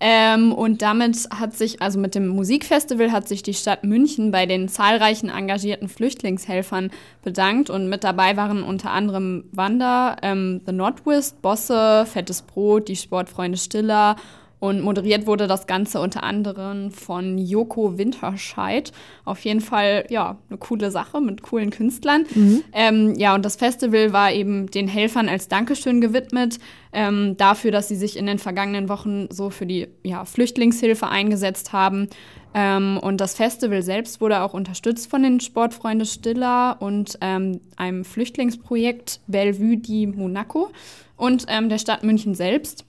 [0.00, 4.46] Ähm, und damit hat sich, also mit dem Musikfestival hat sich die Stadt München bei
[4.46, 6.90] den zahlreichen engagierten Flüchtlingshelfern
[7.22, 7.70] bedankt.
[7.70, 13.58] Und mit dabei waren unter anderem Wanda, ähm, The Nordwest, Bosse, Fettes Brot, die Sportfreunde
[13.58, 14.16] Stiller.
[14.64, 18.92] Und moderiert wurde das Ganze unter anderem von Joko Winterscheid.
[19.26, 22.24] Auf jeden Fall, ja, eine coole Sache mit coolen Künstlern.
[22.72, 26.58] Ähm, ja, und das Festival war eben den Helfern als Dankeschön gewidmet,
[26.94, 31.74] ähm, dafür, dass sie sich in den vergangenen Wochen so für die ja, Flüchtlingshilfe eingesetzt
[31.74, 32.08] haben.
[32.54, 38.02] Ähm, und das Festival selbst wurde auch unterstützt von den Sportfreunde Stiller und ähm, einem
[38.02, 40.70] Flüchtlingsprojekt Bellevue di Monaco
[41.18, 42.86] und ähm, der Stadt München selbst.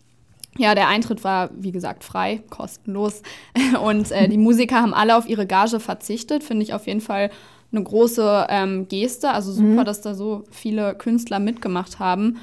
[0.58, 3.22] Ja, der Eintritt war, wie gesagt, frei, kostenlos.
[3.84, 6.44] Und äh, die Musiker haben alle auf ihre Gage verzichtet.
[6.44, 7.30] Finde ich auf jeden Fall
[7.72, 9.32] eine große ähm, Geste.
[9.32, 12.38] Also super, dass da so viele Künstler mitgemacht haben.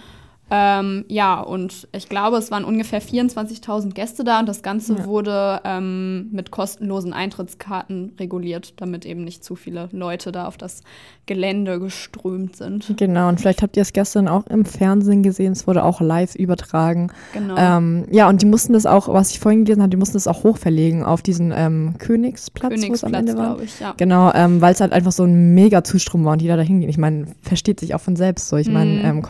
[0.54, 5.60] Ähm, ja, und ich glaube, es waren ungefähr 24.000 Gäste da und das Ganze wurde
[5.64, 10.82] ähm, mit kostenlosen Eintrittskarten reguliert, damit eben nicht zu viele Leute da auf das
[11.24, 12.92] Gelände geströmt sind.
[12.98, 15.52] Genau, und vielleicht habt ihr es gestern auch im Fernsehen gesehen.
[15.52, 17.10] Es wurde auch live übertragen.
[17.32, 17.54] Genau.
[17.56, 20.26] Ähm, ja, und die mussten das auch, was ich vorhin gelesen habe, die mussten das
[20.26, 23.46] auch hochverlegen auf diesen ähm, Königsplatz, wo es am Königsplatz, Ende war.
[23.54, 23.94] glaube ich, ja.
[23.96, 26.90] Genau, ähm, weil es halt einfach so ein mega Zustrom war und jeder da hingeht.
[26.90, 28.56] Ich meine, versteht sich auch von selbst so.
[28.58, 29.04] Ich meine, Mhm.
[29.04, 29.22] ähm,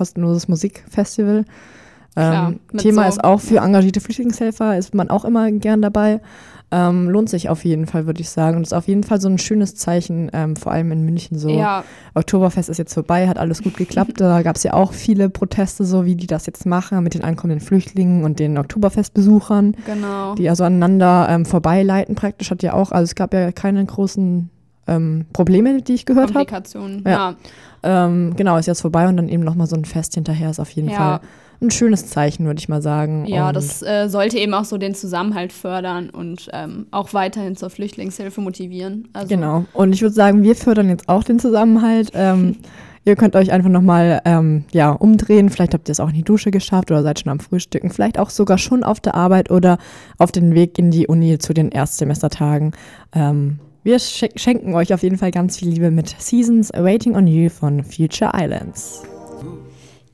[1.18, 1.44] Musikfestival.
[2.14, 6.20] Klar, Ähm, Thema so- ist auch für engagierte Flüchtlingshelfer, ist man auch immer gern dabei.
[6.75, 8.57] Ähm, lohnt sich auf jeden Fall, würde ich sagen.
[8.57, 11.51] Und ist auf jeden Fall so ein schönes Zeichen, ähm, vor allem in München so.
[11.51, 14.12] Ja, Oktoberfest ist jetzt vorbei, hat alles gut geklappt.
[14.20, 17.25] Da gab es ja auch viele Proteste, so wie die das jetzt machen mit den
[17.25, 20.35] ankommenden Flüchtlingen und den Oktoberfestbesuchern, genau.
[20.35, 22.51] die also aneinander ähm, vorbeileiten praktisch.
[22.51, 24.48] Hat ja auch, also es gab ja keine großen
[24.87, 26.40] ähm, Probleme, die ich gehört habe.
[26.45, 27.03] Komplikationen.
[27.07, 27.11] Ja.
[27.12, 27.37] Ja.
[28.05, 30.71] Ähm, genau, ist jetzt vorbei und dann eben nochmal so ein Fest hinterher ist auf
[30.71, 30.97] jeden Ja.
[30.97, 31.21] Fall
[31.61, 33.25] ein schönes Zeichen, würde ich mal sagen.
[33.27, 37.57] Ja, und das äh, sollte eben auch so den Zusammenhalt fördern und ähm, auch weiterhin
[37.57, 39.09] zur Flüchtlingshilfe motivieren.
[39.12, 39.64] Also, Genau.
[39.73, 42.11] Und ich würde sagen, wir fördern jetzt auch den Zusammenhalt.
[42.23, 42.57] Ähm,
[43.05, 45.51] ihr könnt euch einfach nochmal ähm, ja, umdrehen.
[45.51, 47.90] Vielleicht habt ihr es auch in die Dusche geschafft oder seid schon am Frühstücken.
[47.90, 49.79] Vielleicht auch sogar schon auf der Arbeit oder
[50.18, 52.73] auf den Weg in die Uni zu den Erstsemestertagen.
[53.12, 57.27] Ähm, wir sch schenken euch auf jeden Fall ganz viel Liebe mit Seasons Waiting on
[57.27, 59.03] You von Future Islands.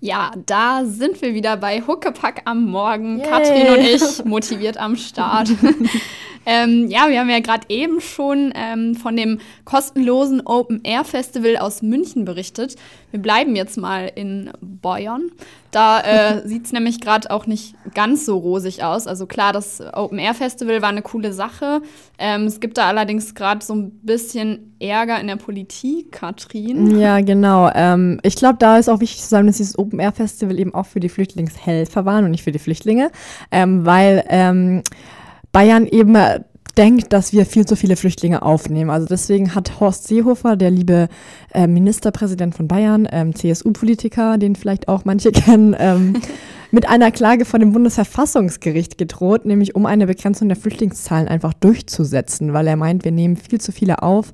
[0.01, 3.19] Ja, da sind wir wieder bei Huckepack am Morgen.
[3.19, 3.27] Yay.
[3.29, 5.51] Katrin und ich motiviert am Start.
[6.47, 11.57] ähm, ja, wir haben ja gerade eben schon ähm, von dem kostenlosen Open Air Festival
[11.57, 12.77] aus München berichtet.
[13.11, 15.31] Wir bleiben jetzt mal in Bayern.
[15.71, 19.07] Da äh, sieht es nämlich gerade auch nicht ganz so rosig aus.
[19.07, 21.81] Also klar, das Open Air Festival war eine coole Sache.
[22.19, 26.99] Ähm, es gibt da allerdings gerade so ein bisschen Ärger in der Politik, Katrin.
[26.99, 27.71] Ja, genau.
[27.75, 30.75] Ähm, ich glaube, da ist auch wichtig zu sagen, dass dieses Open Air Festival eben
[30.75, 33.11] auch für die Flüchtlingshelfer waren und nicht für die Flüchtlinge,
[33.51, 34.83] ähm, weil ähm,
[35.53, 36.15] Bayern eben
[36.79, 38.89] denkt, dass wir viel zu viele Flüchtlinge aufnehmen.
[38.89, 41.09] Also deswegen hat Horst Seehofer, der liebe
[41.53, 46.15] äh, Ministerpräsident von Bayern, ähm, CSU-Politiker, den vielleicht auch manche kennen, ähm,
[46.71, 52.53] mit einer Klage vor dem Bundesverfassungsgericht gedroht, nämlich um eine Begrenzung der Flüchtlingszahlen einfach durchzusetzen,
[52.53, 54.33] weil er meint, wir nehmen viel zu viele auf.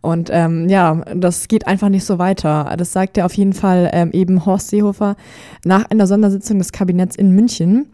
[0.00, 2.74] Und ähm, ja, das geht einfach nicht so weiter.
[2.76, 5.16] Das sagt er auf jeden Fall ähm, eben Horst Seehofer
[5.64, 7.86] nach einer Sondersitzung des Kabinetts in München.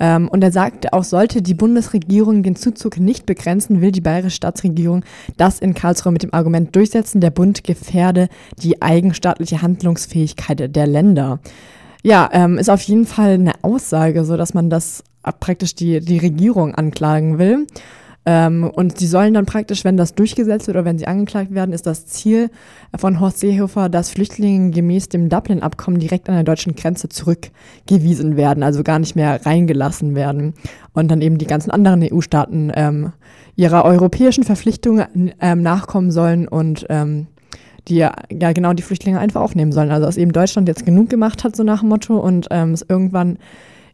[0.00, 4.36] Ähm, und er sagte auch, sollte die Bundesregierung den Zuzug nicht begrenzen, will die bayerische
[4.36, 5.04] Staatsregierung
[5.36, 8.28] das in Karlsruhe mit dem Argument durchsetzen, der Bund gefährde
[8.62, 11.38] die eigenstaatliche Handlungsfähigkeit der Länder.
[12.02, 15.04] Ja, ähm, ist auf jeden Fall eine Aussage, so dass man das
[15.40, 17.66] praktisch die, die Regierung anklagen will.
[18.26, 21.74] Ähm, und sie sollen dann praktisch, wenn das durchgesetzt wird oder wenn sie angeklagt werden,
[21.74, 22.50] ist das Ziel
[22.96, 28.62] von Horst Seehofer, dass Flüchtlinge gemäß dem Dublin-Abkommen direkt an der deutschen Grenze zurückgewiesen werden,
[28.62, 30.54] also gar nicht mehr reingelassen werden.
[30.94, 33.12] Und dann eben die ganzen anderen EU-Staaten ähm,
[33.56, 37.26] ihrer europäischen Verpflichtungen ähm, nachkommen sollen und ähm,
[37.88, 39.90] die ja ja genau die Flüchtlinge einfach aufnehmen sollen.
[39.90, 42.84] Also dass eben Deutschland jetzt genug gemacht hat, so nach dem Motto, und ähm, es
[42.88, 43.38] irgendwann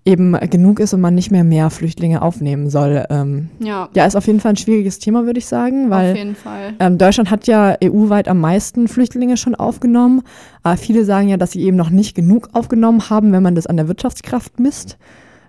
[0.04, 3.04] eben genug ist und man nicht mehr mehr Flüchtlinge aufnehmen soll.
[3.10, 6.16] Ähm, Ja, ja, ist auf jeden Fall ein schwieriges Thema, würde ich sagen, auf weil
[6.16, 6.74] jeden Fall.
[6.78, 10.22] ähm, Deutschland hat ja EU-weit am meisten Flüchtlinge schon aufgenommen.
[10.62, 13.66] Aber viele sagen ja, dass sie eben noch nicht genug aufgenommen haben, wenn man das
[13.66, 14.96] an der Wirtschaftskraft misst.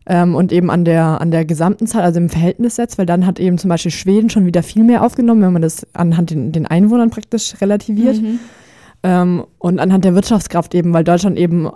[0.05, 3.25] Ähm, und eben an der, an der gesamten Zahl, also im Verhältnis setzt, weil dann
[3.25, 6.51] hat eben zum Beispiel Schweden schon wieder viel mehr aufgenommen, wenn man das anhand den,
[6.51, 8.19] den Einwohnern praktisch relativiert.
[8.21, 8.39] Mhm.
[9.03, 11.69] Ähm, und anhand der Wirtschaftskraft eben, weil Deutschland eben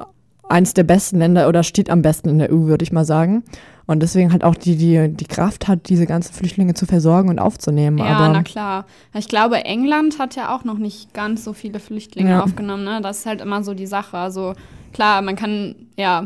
[0.50, 3.44] eins der besten Länder oder steht am besten in der EU, würde ich mal sagen.
[3.88, 7.38] Und deswegen halt auch die, die, die Kraft hat, diese ganzen Flüchtlinge zu versorgen und
[7.38, 8.00] aufzunehmen.
[8.00, 8.86] Ja, Aber na klar.
[9.14, 12.44] Ich glaube, England hat ja auch noch nicht ganz so viele Flüchtlinge Ja.
[12.44, 12.84] aufgenommen.
[12.84, 13.02] Ne?
[13.02, 14.18] Das ist halt immer so die Sache.
[14.18, 14.54] Also
[14.92, 16.26] klar, man kann, ja,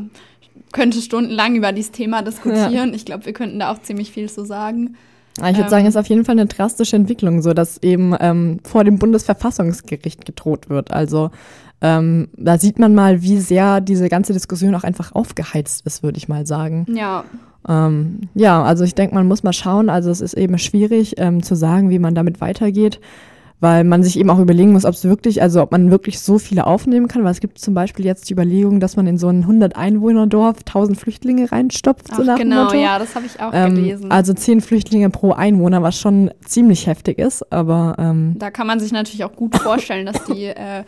[0.71, 2.93] könnte stundenlang über dieses Thema diskutieren.
[2.93, 4.95] Ich glaube, wir könnten da auch ziemlich viel zu sagen.
[5.38, 8.15] ich würde ähm, sagen, es ist auf jeden Fall eine drastische Entwicklung, so dass eben
[8.21, 10.91] ähm, vor dem Bundesverfassungsgericht gedroht wird.
[10.91, 11.32] Also
[11.82, 16.18] ähm, da sieht man mal, wie sehr diese ganze Diskussion auch einfach aufgeheizt ist, würde
[16.18, 16.86] ich mal sagen.
[16.94, 17.24] Ja,
[17.68, 19.89] Ähm, ja, also ich denke, man muss mal schauen.
[19.89, 23.00] Also es ist eben schwierig ähm, zu sagen, wie man damit weitergeht,
[23.62, 26.39] weil man sich eben auch überlegen muss, ob es wirklich, also ob man wirklich so
[26.39, 27.26] viele aufnehmen kann.
[27.26, 30.98] Weil es gibt zum Beispiel jetzt die Überlegung, dass man in so ein 100-Einwohner-Dorf 1000
[30.98, 32.08] Flüchtlinge reinstopft.
[32.12, 32.78] ach so nach genau, Motto.
[32.78, 34.12] ja, das habe ich auch Ähm, gelesen.
[34.12, 38.80] also 10 Flüchtlinge pro Einwohner, was schon ziemlich heftig ist, aber ähm, da kann man
[38.80, 40.84] sich natürlich auch gut vorstellen, dass die äh,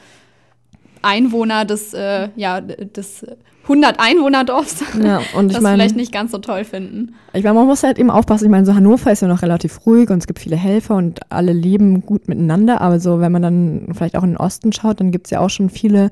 [1.02, 3.26] Einwohner des, äh, ja, des
[3.68, 7.14] 100-Einwohner-Dorfs ja, und ich das meine, vielleicht nicht ganz so toll finden.
[7.34, 8.46] Ich meine, man muss halt eben aufpassen.
[8.46, 11.20] Ich meine, so Hannover ist ja noch relativ ruhig und es gibt viele Helfer und
[11.32, 12.82] alle leben gut miteinander.
[12.82, 15.40] Aber so, wenn man dann vielleicht auch in den Osten schaut, dann gibt es ja
[15.40, 16.10] auch schon viele,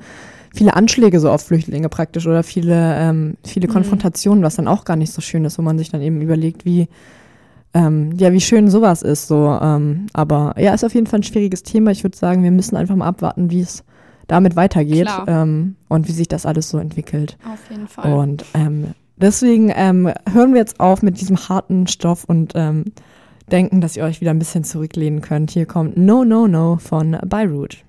[0.53, 3.73] viele Anschläge so auf Flüchtlinge praktisch oder viele, ähm, viele Mhm.
[3.73, 6.65] Konfrontationen, was dann auch gar nicht so schön ist, wo man sich dann eben überlegt,
[6.65, 6.87] wie,
[7.73, 9.27] ähm, ja, wie schön sowas ist.
[9.27, 11.91] So, ähm, aber ja, ist auf jeden Fall ein schwieriges Thema.
[11.91, 13.83] Ich würde sagen, wir müssen einfach mal abwarten, wie es
[14.29, 17.37] damit weitergeht ähm, und wie sich das alles so entwickelt.
[17.51, 18.13] Auf jeden Fall.
[18.13, 22.85] Und ähm, deswegen ähm, hören wir jetzt auf mit diesem harten Stoff und ähm,
[23.51, 25.51] denken, dass ihr euch wieder ein bisschen zurücklehnen könnt.
[25.51, 27.83] Hier kommt No No No von Beirut.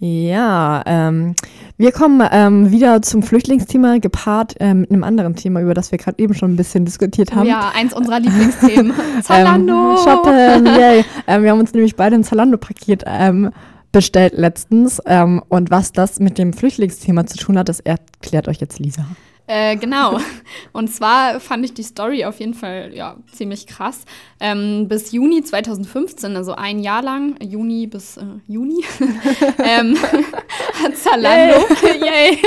[0.00, 1.34] Ja, ähm,
[1.76, 5.98] Wir kommen ähm, wieder zum Flüchtlingsthema, gepaart äh, mit einem anderen Thema, über das wir
[5.98, 7.48] gerade eben schon ein bisschen diskutiert haben.
[7.48, 8.92] Ja, eins unserer Lieblingsthemen.
[9.22, 9.90] Zalando!
[9.92, 11.04] Ähm, shoppen, yay.
[11.26, 13.50] ähm, wir haben uns nämlich beide ein Zalando-Paket ähm,
[13.92, 15.00] bestellt letztens.
[15.06, 19.06] Ähm, und was das mit dem Flüchtlingsthema zu tun hat, das erklärt euch jetzt Lisa.
[19.48, 20.18] Äh, genau.
[20.72, 24.04] Und zwar fand ich die Story auf jeden Fall ja, ziemlich krass.
[24.40, 28.84] Ähm, bis Juni 2015, also ein Jahr lang, Juni bis äh, Juni,
[29.64, 29.96] ähm,
[30.84, 32.38] hat Zalando, yay.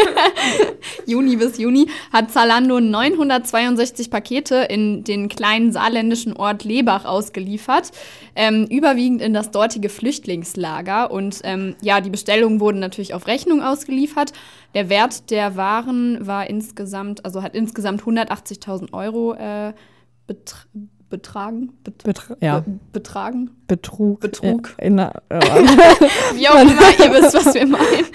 [1.08, 7.90] Juni bis Juni, hat Zalando 962 Pakete in den kleinen saarländischen Ort Lebach ausgeliefert,
[8.36, 11.10] ähm, überwiegend in das dortige Flüchtlingslager.
[11.10, 14.34] Und ähm, ja, die Bestellungen wurden natürlich auf Rechnung ausgeliefert.
[14.74, 19.74] Der Wert der Waren war insgesamt, also hat insgesamt 180.000 Euro äh,
[20.28, 20.60] betra
[21.10, 21.74] betragen.
[21.84, 22.62] Bet Betra ja.
[22.62, 23.52] Be betragen.
[23.68, 24.22] Betrug.
[24.22, 24.76] Betrug.
[24.80, 24.98] In, in,
[25.30, 28.06] Wie auch immer, ihr wisst, was wir meinen.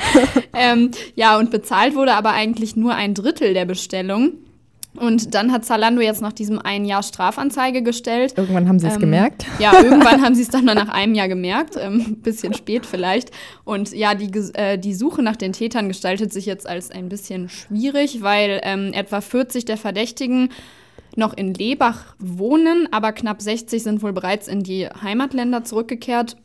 [0.55, 4.33] ähm, ja, und bezahlt wurde aber eigentlich nur ein Drittel der Bestellung.
[4.97, 8.35] Und dann hat Zalando jetzt nach diesem einen Jahr Strafanzeige gestellt.
[8.37, 9.47] Irgendwann haben sie es Ähm, gemerkt.
[9.59, 13.31] Ja, irgendwann haben sie es dann mal nach einem Jahr gemerkt, ähm, bisschen spät vielleicht.
[13.65, 17.49] Und ja, die, äh, die Suche nach den Tätern gestaltet sich jetzt als ein bisschen
[17.49, 20.51] schwierig, weil ähm, etwa 40 der Verdächtigen
[21.17, 26.37] noch in Lebach wohnen, aber knapp 60 sind wohl bereits in die Heimatländer zurückgekehrt.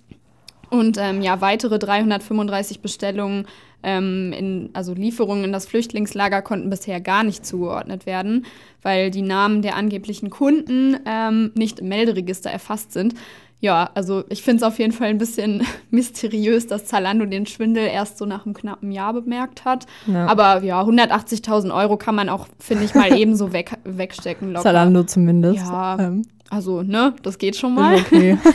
[0.71, 3.45] Und ähm, ja, weitere 335 Bestellungen,
[3.84, 8.45] ähm, in, also Lieferungen in das Flüchtlingslager konnten bisher gar nicht zugeordnet werden,
[8.81, 13.15] weil die Namen der angeblichen Kunden ähm, nicht im Melderegister erfasst sind.
[13.60, 17.86] Ja, also ich finde es auf jeden Fall ein bisschen mysteriös, dass Zalando den Schwindel
[17.86, 19.86] erst so nach einem knappen Jahr bemerkt hat.
[20.07, 20.25] Ja.
[20.25, 24.53] Aber ja, 180.000 Euro kann man auch, finde ich, mal ebenso weg, wegstecken.
[24.53, 24.63] Locker.
[24.63, 25.57] Zalando zumindest.
[25.57, 27.96] Ja, Ähm, also, ne, das geht schon mal.
[27.96, 28.38] okay.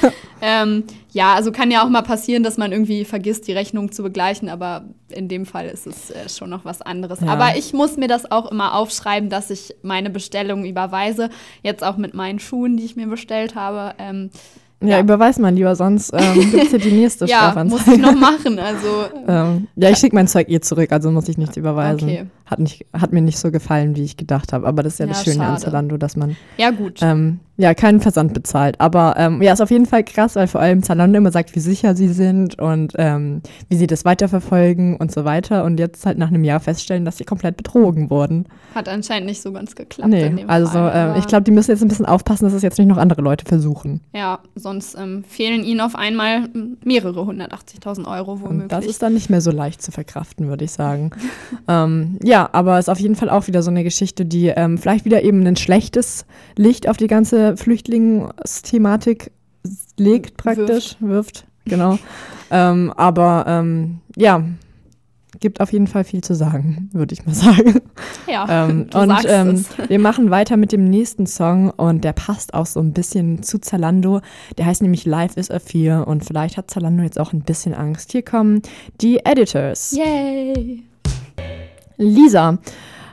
[0.43, 4.03] Ähm, ja, also kann ja auch mal passieren, dass man irgendwie vergisst, die Rechnung zu
[4.03, 7.21] begleichen, aber in dem Fall ist es äh, schon noch was anderes.
[7.23, 7.29] Ja.
[7.29, 11.31] Aber ich muss mir das auch immer aufschreiben, dass ich meine Bestellung überweise.
[11.63, 13.95] Jetzt auch mit meinen Schuhen, die ich mir bestellt habe.
[13.99, 14.29] Ähm,
[14.83, 15.01] ja, Ja.
[15.01, 18.03] überweis mal lieber, sonst ähm, gibt es hier die nächste ja, muss ich Strafanzeige.
[18.03, 18.59] noch machen.
[18.59, 22.09] Also, Ähm, ja, ich schicke mein Zeug ihr zurück, also muss ich nichts überweisen.
[22.11, 22.27] Okay.
[22.47, 24.67] Hat, nicht, hat mir nicht so gefallen, wie ich gedacht habe.
[24.67, 25.63] Aber das ist ja, das Ja, Schöne an schade.
[25.65, 27.01] Zalando, dass man ja, gut.
[27.03, 28.81] ähm, ja keinen Versand bezahlt.
[28.81, 31.61] Aber ähm, ja, ist auf jeden Fall krass, weil vor allem Zalando immer sagt, wie
[31.61, 35.65] sicher sie sind und ähm, wie sie das weiterverfolgen und so weiter.
[35.65, 38.47] Und jetzt halt nach einem Jahr feststellen, dass sie komplett betrogen wurden.
[38.75, 40.13] Hat anscheinend nicht so ganz geklappt.
[40.13, 42.53] in Nee, dem also Fall, aber- ich glaube, die müssen jetzt ein bisschen aufpassen, dass
[42.53, 44.01] es jetzt nicht noch andere Leute versuchen.
[44.15, 46.49] Ja, sonst ähm, fehlen ihnen auf einmal
[46.85, 48.69] mehrere 180.000 Euro Und womöglich.
[48.69, 51.11] das ist dann nicht mehr so leicht zu verkraften, würde ich sagen.
[51.69, 55.07] ähm, ja, aber ist auf jeden Fall auch wieder so eine Geschichte, die ähm, vielleicht
[55.07, 59.33] wieder eben ein schlechtes Licht auf die ganze Flüchtlingsthematik
[59.97, 61.99] legt, praktisch, wirft, genau.
[62.51, 64.45] ähm, aber ähm, ja,
[65.41, 67.81] gibt auf jeden Fall viel zu sagen, würde ich mal sagen.
[68.27, 72.67] ja, Ähm, und ähm, wir machen weiter mit dem nächsten Song und der passt auch
[72.67, 74.21] so ein bisschen zu Zalando.
[74.59, 77.73] Der heißt nämlich Life is a Fear und vielleicht hat Zalando jetzt auch ein bisschen
[77.73, 78.13] Angst.
[78.13, 78.61] Hier kommen
[79.01, 79.93] die Editors.
[79.93, 80.85] Yay!
[81.97, 82.59] Lisa,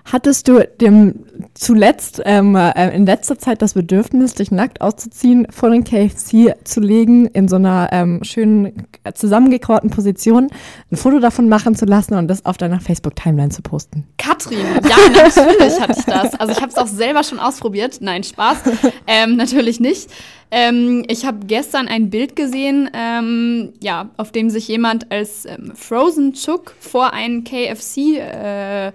[0.06, 5.70] hattest du dem zuletzt ähm, äh, in letzter Zeit das Bedürfnis, dich nackt auszuziehen, vor
[5.70, 10.50] den KFC zu legen, in so einer ähm, schönen äh, zusammengekrauten Position,
[10.92, 14.08] ein Foto davon machen zu lassen und das auf deiner Facebook-Timeline zu posten?
[14.18, 16.34] Katrin, ja, natürlich hatte ich das.
[16.36, 17.98] Also ich habe es auch selber schon ausprobiert.
[18.02, 18.58] Nein, Spaß.
[19.06, 20.10] Ähm, natürlich nicht.
[20.56, 25.72] Ähm, ich habe gestern ein Bild gesehen, ähm, ja, auf dem sich jemand als ähm,
[25.74, 28.94] Frozen Chook vor einen KFC-Laden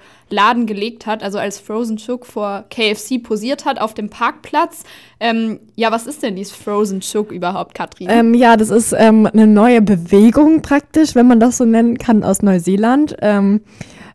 [0.67, 4.83] gelegt hat, also als Frozen Chook vor KFC posiert hat auf dem Parkplatz.
[5.21, 8.09] Ähm, ja, was ist denn dieses Frozen Chook überhaupt, Katrin?
[8.11, 12.25] Ähm, ja, das ist ähm, eine neue Bewegung praktisch, wenn man das so nennen kann,
[12.25, 13.17] aus Neuseeland.
[13.21, 13.61] Ähm,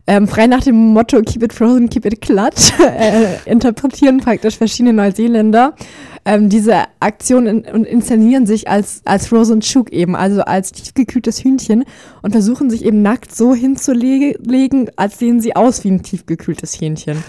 [0.06, 4.92] ähm, frei nach dem Motto Keep it frozen, keep it clutch äh, interpretieren praktisch verschiedene
[4.92, 5.74] Neuseeländer
[6.24, 11.44] ähm, diese Aktion in, und inszenieren sich als, als Frozen Chook eben, also als tiefgekühltes
[11.44, 11.84] Hühnchen
[12.22, 17.22] und versuchen sich eben nackt so hinzulegen, als sehen sie aus wie ein tiefgekühltes Hähnchen.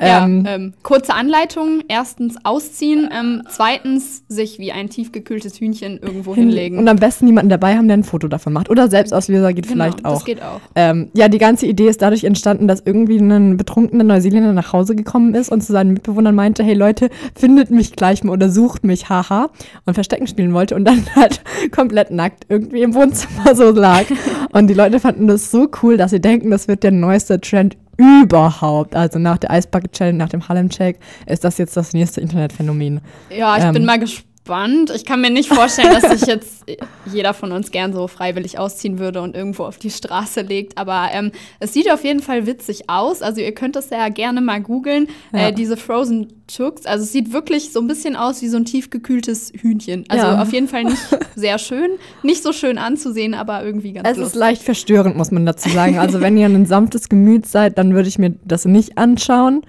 [0.00, 1.82] Ja, Ähm, ähm, kurze Anleitung.
[1.88, 6.78] Erstens ausziehen, ähm, zweitens sich wie ein tiefgekühltes Hühnchen irgendwo hinlegen.
[6.78, 8.70] Und am besten jemanden dabei haben, der ein Foto davon macht.
[8.70, 10.14] Oder Selbstauslöser geht Genau, vielleicht auch.
[10.14, 10.60] Das geht auch.
[10.74, 14.94] Ähm, ja, die ganze Idee ist dadurch entstanden, dass irgendwie ein betrunkener Neuseeländer nach Hause
[14.96, 18.84] gekommen ist und zu seinen Mitbewohnern meinte, hey Leute, findet mich gleich mal oder sucht
[18.84, 19.50] mich, haha,
[19.84, 24.04] und Verstecken spielen wollte und dann halt komplett nackt irgendwie im Wohnzimmer so lag.
[24.52, 27.76] Und die Leute fanden das so cool, dass sie denken, das wird der neueste Trend
[28.00, 28.96] überhaupt.
[28.96, 33.00] Also nach der Eisbucket Challenge, nach dem Harlem Shake ist das jetzt das nächste Internetphänomen.
[33.30, 34.90] Ja, ich ähm, bin mal gespannt, gespannt.
[34.94, 36.64] Ich kann mir nicht vorstellen, dass sich jetzt
[37.06, 40.76] jeder von uns gern so freiwillig ausziehen würde und irgendwo auf die Straße legt.
[40.76, 43.22] Aber ähm, es sieht auf jeden Fall witzig aus.
[43.22, 45.08] Also ihr könnt es ja gerne mal googeln.
[45.32, 45.48] Ja.
[45.48, 46.84] Äh, diese Frozen Chooks.
[46.84, 50.04] Also es sieht wirklich so ein bisschen aus wie so ein tiefgekühltes Hühnchen.
[50.08, 50.42] Also Ja.
[50.42, 50.98] auf jeden Fall nicht
[51.36, 51.90] sehr schön.
[52.22, 54.40] Nicht so schön anzusehen, aber irgendwie ganz Es ist lustig.
[54.40, 55.98] leicht verstörend, muss man dazu sagen.
[55.98, 59.62] Also wenn ihr ein sanftes Gemüt seid, dann würde ich mir das nicht anschauen.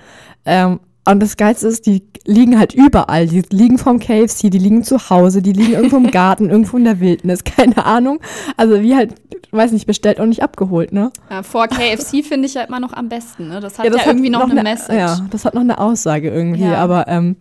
[0.45, 3.25] Ähm, und das Geilste ist, die liegen halt überall.
[3.27, 6.83] Die liegen vom KFC, die liegen zu Hause, die liegen irgendwo im Garten, irgendwo in
[6.83, 8.19] der Wildnis, keine Ahnung.
[8.55, 9.15] Also wie halt,
[9.51, 11.11] weiß nicht, bestellt und nicht abgeholt, ne?
[11.31, 13.47] Ja, vor KFC finde ich ja immer noch am besten.
[13.47, 13.59] Ne?
[13.59, 14.97] Das hat ja, das irgendwie noch eine ne- Message.
[14.97, 16.65] Ja, das hat noch eine Aussage irgendwie.
[16.65, 16.75] Ja.
[16.75, 17.35] Aber ähm,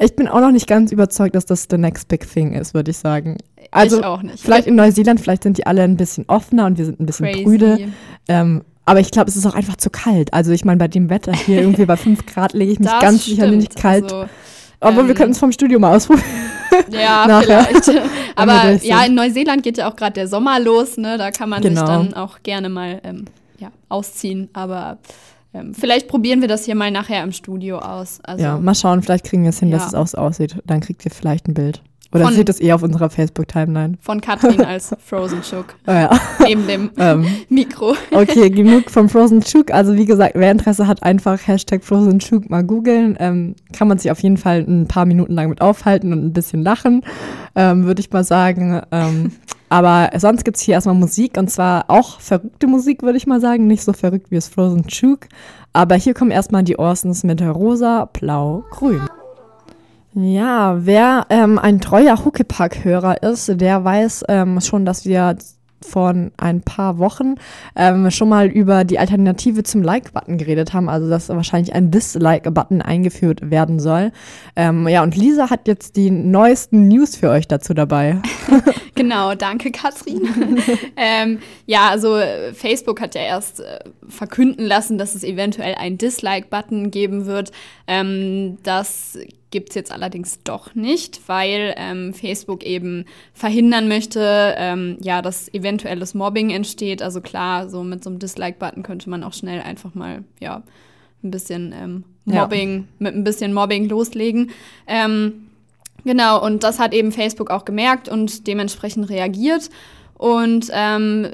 [0.00, 2.90] ich bin auch noch nicht ganz überzeugt, dass das the next big thing ist, würde
[2.90, 3.36] ich sagen.
[3.70, 4.40] Also ich auch nicht.
[4.40, 7.26] vielleicht in Neuseeland, vielleicht sind die alle ein bisschen offener und wir sind ein bisschen
[7.26, 7.44] Crazy.
[7.44, 7.78] prüde.
[8.28, 10.32] Ähm, aber ich glaube, es ist auch einfach zu kalt.
[10.34, 13.00] Also ich meine, bei dem Wetter hier irgendwie bei 5 Grad lege ich mich Das
[13.00, 14.12] ganz sicher nicht kalt.
[14.80, 16.26] Also, wir ähm, können es vom Studio mal ausprobieren.
[16.90, 17.64] Ja, Nachher.
[17.64, 17.90] vielleicht.
[18.34, 21.18] Aber wir ja, in Neuseeland geht ja auch gerade der Sommer los, ne?
[21.18, 21.80] Da kann man Genau.
[21.80, 23.26] sich dann auch gerne mal ähm,
[23.58, 24.48] ja, ausziehen.
[24.54, 24.96] Aber
[25.52, 28.20] ähm, vielleicht probieren wir das hier mal nachher im Studio aus.
[28.24, 29.88] Also Ja, mal schauen, vielleicht kriegen wir es hin, dass Ja.
[29.88, 30.56] es auch so aussieht.
[30.64, 31.82] Dann kriegt ihr vielleicht ein Bild.
[32.14, 33.96] Oder Von- seht es eher auf unserer Facebook-Timeline.
[34.00, 36.10] von Katrin als Frozen Chook Oh, ja.
[36.46, 37.94] neben dem ähm, Mikro.
[38.10, 39.70] Okay, genug vom Frozen Chook.
[39.72, 43.16] Also wie gesagt, wer Interesse hat, einfach Hashtag Frozen Chook mal googeln.
[43.18, 46.32] Ähm, kann man sich auf jeden Fall ein paar Minuten lang mit aufhalten und ein
[46.34, 47.02] bisschen lachen,
[47.54, 48.82] ähm, würde ich mal sagen.
[48.90, 49.32] Ähm,
[49.70, 53.66] aber sonst gibt's hier erstmal Musik und zwar auch verrückte Musik, würde ich mal sagen.
[53.66, 55.28] Nicht so verrückt wie das Frozen Chook.
[55.72, 59.00] Aber hier kommen erstmal die Orsons mit Rosa, Blau, Grün.
[60.14, 65.36] Ja, wer ähm, ein treuer Huckepack-Hörer ist, der weiß ähm, schon, dass wir
[65.84, 67.36] von ein paar Wochen
[67.76, 72.82] ähm, schon mal über die Alternative zum Like-Button geredet haben, also dass wahrscheinlich ein Dislike-Button
[72.82, 74.12] eingeführt werden soll.
[74.54, 78.20] Ähm, ja, und Lisa hat jetzt die neuesten News für euch dazu dabei.
[78.94, 80.20] Genau, danke Katrin.
[80.96, 85.96] ähm, ja, also äh, Facebook hat ja erst äh, verkünden lassen, dass es eventuell einen
[85.96, 87.52] Dislike-Button geben wird.
[87.86, 89.16] Ähm, das
[89.52, 95.52] gibt es jetzt allerdings doch nicht, weil ähm, Facebook eben verhindern möchte, ähm, ja, dass
[95.54, 97.00] eventuelles Mobbing entsteht.
[97.02, 100.64] Also klar, so mit so einem Dislike-Button könnte man auch schnell einfach mal, ja,
[101.22, 102.42] ein bisschen ähm, Ja.
[102.42, 104.50] Mobbing, mit ein bisschen Mobbing loslegen.
[104.88, 105.46] Ähm,
[106.04, 109.70] Genau, und das hat eben Facebook auch gemerkt und dementsprechend reagiert.
[110.14, 111.28] Und ähm,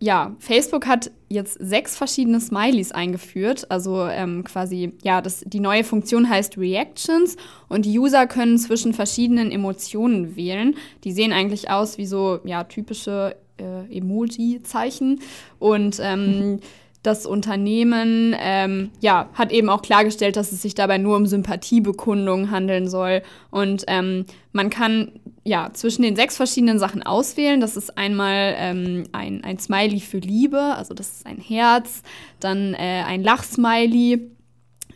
[0.00, 3.70] ja, Facebook hat jetzt sechs verschiedene Smileys eingeführt.
[3.70, 7.36] Also ähm, quasi, ja, das, die neue Funktion heißt Reactions
[7.68, 10.76] und die User können zwischen verschiedenen Emotionen wählen.
[11.04, 15.20] Die sehen eigentlich aus wie so, ja, typische äh, Emoji-Zeichen.
[15.58, 16.60] Und ähm,
[17.02, 22.50] das Unternehmen ähm, ja, hat eben auch klargestellt, dass es sich dabei nur um Sympathiebekundungen
[22.50, 23.22] handeln soll.
[23.50, 25.12] Und ähm, man kann
[25.48, 27.60] ja zwischen den sechs verschiedenen Sachen auswählen.
[27.60, 32.02] Das ist einmal ähm, ein, ein Smiley für Liebe, also das ist ein Herz,
[32.38, 34.30] dann äh, ein Lachsmiley.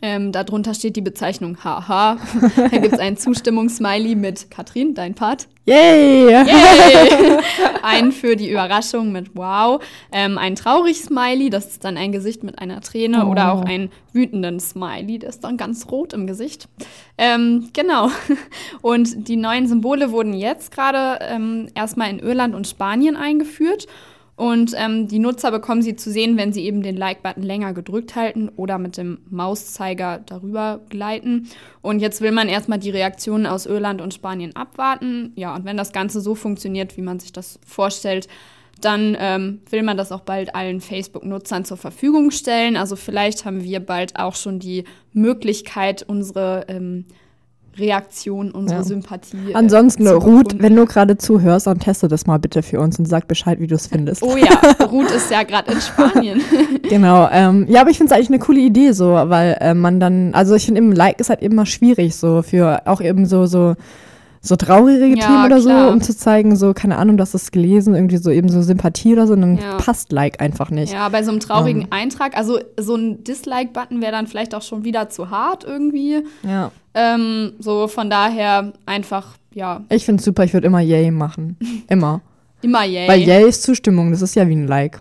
[0.05, 2.17] Ähm, darunter steht die Bezeichnung Haha.
[2.57, 5.47] Dann gibt es einen Zustimmungssmiley mit Katrin, dein Part.
[5.63, 6.29] Yay!
[6.29, 7.37] Yay!
[7.83, 9.81] einen für die Überraschung mit Wow.
[10.11, 13.25] Ähm, ein traurig Smiley, das ist dann ein Gesicht mit einer Träne.
[13.25, 13.29] Oh.
[13.29, 16.67] Oder auch einen wütenden Smiley, der ist dann ganz rot im Gesicht.
[17.17, 18.09] Ähm, genau.
[18.81, 23.87] Und die neuen Symbole wurden jetzt gerade ähm, erstmal in Irland und Spanien eingeführt.
[24.43, 28.17] Und ähm, die Nutzer bekommen sie zu sehen, wenn sie eben den Like-Button länger gedrückt
[28.17, 31.47] halten oder mit dem Mauszeiger darüber gleiten.
[31.81, 35.31] Und jetzt will man erstmal die Reaktionen aus Irland und Spanien abwarten.
[35.37, 38.27] Ja, und wenn das Ganze so funktioniert, wie man sich das vorstellt,
[38.81, 42.75] dann ähm, will man das auch bald allen Facebook-Nutzern zur Verfügung stellen.
[42.75, 47.05] Also vielleicht haben wir bald auch schon die Möglichkeit, unsere ähm,
[47.77, 48.83] Reaktion, unsere Ja.
[48.85, 49.51] Sympathie.
[49.51, 52.99] äh, Ansonsten, zu Ruth, wenn du gerade zuhörst, dann teste das mal bitte für uns
[52.99, 54.21] und sag Bescheid, wie du es findest.
[54.23, 56.41] Oh ja, Ruth ist ja gerade in Spanien.
[56.89, 59.99] Genau, ähm, ja, aber ich finde es eigentlich eine coole Idee so, weil äh, man
[59.99, 63.45] dann, also ich finde im Like ist halt immer schwierig so für auch eben so
[63.45, 63.75] so
[64.45, 65.87] so traurige Ja, Themen oder klar.
[65.87, 69.13] so, um zu zeigen, so keine Ahnung, dass es gelesen, irgendwie so eben so Sympathie
[69.13, 69.77] oder so, und dann Ja.
[69.77, 70.91] passt Like einfach nicht.
[70.91, 71.87] Ja, bei so einem traurigen Ähm.
[71.91, 76.23] Eintrag, also so ein Dislike-Button wäre dann vielleicht auch schon wieder zu hart irgendwie.
[76.45, 76.71] Ja.
[76.93, 81.57] Ähm, so von daher einfach, ja, Ich finde es super, ich würde immer Yay machen.
[81.87, 82.19] Immer.
[82.61, 83.07] immer yay.
[83.07, 84.99] Weil Yay ist Zustimmung, das ist ja wie ein Like.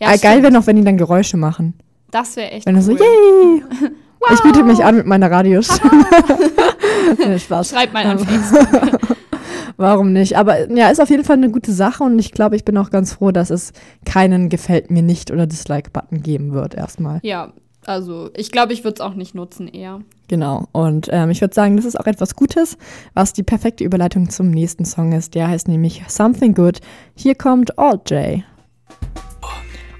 [0.00, 1.74] Ja, ah, geil wäre noch, wenn die dann Geräusche machen.
[2.10, 3.62] Das wäre echt Wenn du so cool.
[4.28, 4.34] Yay!
[4.34, 6.04] Ich biete mich an mit meiner Radiostimme.
[7.18, 7.70] nee, Spaß.
[7.70, 8.26] Schreibt mal an Ähm.
[8.26, 9.00] Facebook.
[9.76, 10.36] Warum nicht?
[10.36, 12.90] Aber ja, ist auf jeden Fall eine gute Sache und ich glaube, ich bin auch
[12.90, 13.72] ganz froh, dass es
[14.04, 17.18] keinen Gefällt mir nicht oder Dislike-Button geben wird erstmal.
[17.24, 17.52] Ja,
[17.84, 20.00] Also ich glaube, ich würde es auch nicht nutzen eher.
[20.28, 20.68] Genau.
[20.70, 22.78] Und ähm, ich würde sagen, das ist auch etwas Gutes,
[23.14, 25.34] was die perfekte Überleitung zum nächsten Song ist.
[25.34, 26.78] Der heißt nämlich Something Good.
[27.16, 28.42] Hier kommt Alt J.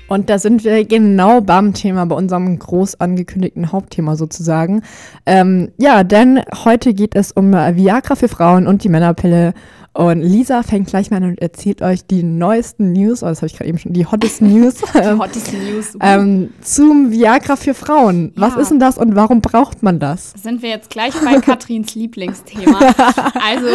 [0.09, 4.83] Und da sind wir genau beim Thema, bei unserem groß angekündigten Hauptthema sozusagen.
[5.27, 9.55] Ähm, ja, denn heute geht es um Viagra für Frauen und die Männerpille.
[9.97, 13.47] Und Lisa fängt gleich mal an und erzählt euch die neuesten News, oh, das habe
[13.47, 14.75] ich gerade eben schon, die hottest News.
[14.93, 15.97] die hottest News.
[16.01, 18.33] Ähm, zum Viagra für Frauen.
[18.35, 18.43] Ja.
[18.43, 20.33] Was ist denn das und warum braucht man das?
[20.33, 22.81] Sind wir jetzt gleich bei Katrins Lieblingsthema.
[23.47, 23.67] Also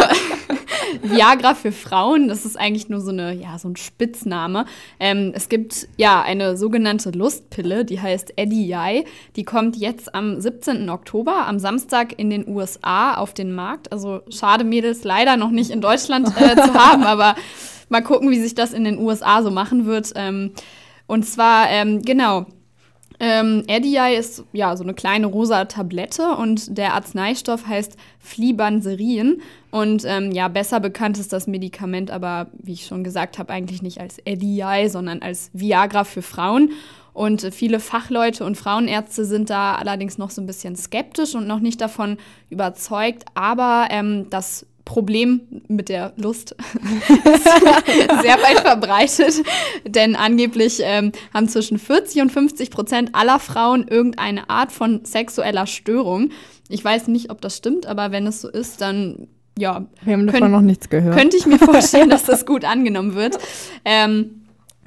[1.03, 4.65] Viagra für Frauen, das ist eigentlich nur so eine, ja, so ein Spitzname.
[4.99, 9.03] Ähm, es gibt ja eine sogenannte Lustpille, die heißt Eddie
[9.35, 10.89] Die kommt jetzt am 17.
[10.89, 13.91] Oktober, am Samstag in den USA auf den Markt.
[13.91, 17.35] Also schade Mädels, leider noch nicht in Deutschland äh, zu haben, aber
[17.89, 20.11] mal gucken, wie sich das in den USA so machen wird.
[20.15, 20.51] Ähm,
[21.07, 22.45] und zwar, ähm, genau,
[23.21, 29.41] ähm, Ediai ist ja so eine kleine rosa Tablette und der Arzneistoff heißt Flibanserin.
[29.71, 33.81] Und ähm, ja, besser bekannt ist das Medikament aber, wie ich schon gesagt habe, eigentlich
[33.81, 36.71] nicht als Ediai, sondern als Viagra für Frauen.
[37.11, 41.59] Und viele Fachleute und Frauenärzte sind da allerdings noch so ein bisschen skeptisch und noch
[41.59, 42.17] nicht davon
[42.49, 43.25] überzeugt.
[43.33, 46.55] Aber ähm, das Problem mit der Lust
[47.23, 49.45] ist sehr weit verbreitet,
[49.87, 55.67] denn angeblich ähm, haben zwischen 40 und 50 Prozent aller Frauen irgendeine Art von sexueller
[55.67, 56.31] Störung.
[56.69, 59.27] Ich weiß nicht, ob das stimmt, aber wenn es so ist, dann
[59.59, 59.85] ja.
[60.01, 61.15] Wir haben davon noch nichts gehört.
[61.15, 63.37] Könnte ich mir vorstellen, dass das gut angenommen wird.
[63.85, 64.38] Ähm,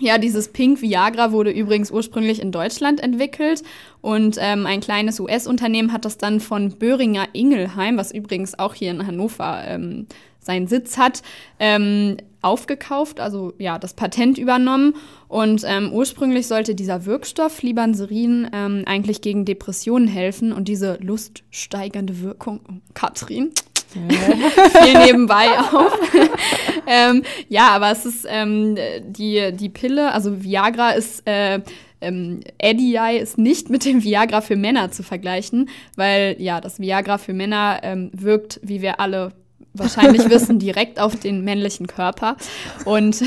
[0.02, 3.62] ja, dieses Pink Viagra wurde übrigens ursprünglich in Deutschland entwickelt
[4.00, 8.90] und ähm, ein kleines US-Unternehmen hat das dann von Böhringer Ingelheim, was übrigens auch hier
[8.90, 10.06] in Hannover ähm,
[10.40, 11.22] seinen Sitz hat,
[11.60, 14.96] ähm, aufgekauft, also ja, das Patent übernommen.
[15.28, 22.20] Und ähm, ursprünglich sollte dieser Wirkstoff Libanserin ähm, eigentlich gegen Depressionen helfen und diese luststeigernde
[22.22, 23.52] Wirkung, oh, Katrin,
[23.92, 25.98] viel nebenbei auf.
[26.86, 28.76] ähm, ja, aber es ist ähm,
[29.06, 31.26] die, die Pille, also Viagra ist.
[31.26, 31.60] Äh,
[32.00, 37.16] ähm, Eddie ist nicht mit dem Viagra für Männer zu vergleichen, weil ja, das Viagra
[37.16, 39.30] für Männer ähm, wirkt, wie wir alle
[39.74, 42.36] wahrscheinlich wissen, direkt auf den männlichen Körper.
[42.84, 43.22] Und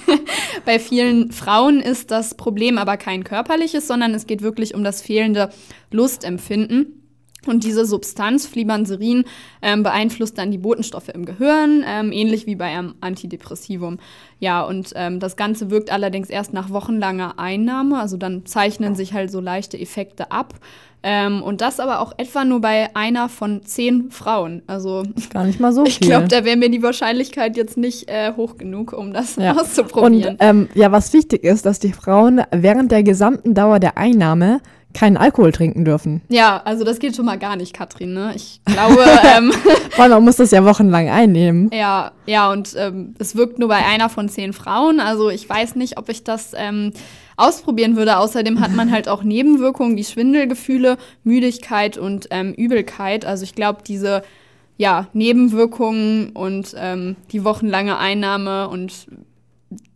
[0.64, 5.02] bei vielen Frauen ist das Problem aber kein körperliches, sondern es geht wirklich um das
[5.02, 5.50] fehlende
[5.90, 7.01] Lustempfinden.
[7.46, 9.24] Und diese Substanz, Flibanserin,
[9.62, 13.98] ähm, beeinflusst dann die Botenstoffe im Gehirn, ähm, ähnlich wie bei einem Antidepressivum.
[14.38, 17.98] Ja, und ähm, das Ganze wirkt allerdings erst nach wochenlanger Einnahme.
[17.98, 20.54] Also dann zeichnen sich halt so leichte Effekte ab.
[21.04, 24.62] Ähm, und das aber auch etwa nur bei einer von zehn Frauen.
[24.68, 25.92] Also gar nicht mal so viel.
[25.92, 29.56] Ich glaube, da wäre mir die Wahrscheinlichkeit jetzt nicht äh, hoch genug, um das ja.
[29.56, 30.34] auszuprobieren.
[30.34, 34.60] Und ähm, ja, was wichtig ist, dass die Frauen während der gesamten Dauer der Einnahme
[34.94, 36.22] keinen Alkohol trinken dürfen.
[36.28, 38.12] Ja, also das geht schon mal gar nicht, Katrin.
[38.12, 38.32] Ne?
[38.34, 39.04] Ich glaube.
[39.36, 39.52] ähm,
[39.96, 41.70] Weil man muss das ja wochenlang einnehmen.
[41.72, 45.00] Ja, ja, und ähm, es wirkt nur bei einer von zehn Frauen.
[45.00, 46.92] Also ich weiß nicht, ob ich das ähm,
[47.36, 48.18] ausprobieren würde.
[48.18, 53.24] Außerdem hat man halt auch Nebenwirkungen wie Schwindelgefühle, Müdigkeit und ähm, Übelkeit.
[53.24, 54.22] Also ich glaube, diese
[54.76, 59.06] ja, Nebenwirkungen und ähm, die wochenlange Einnahme und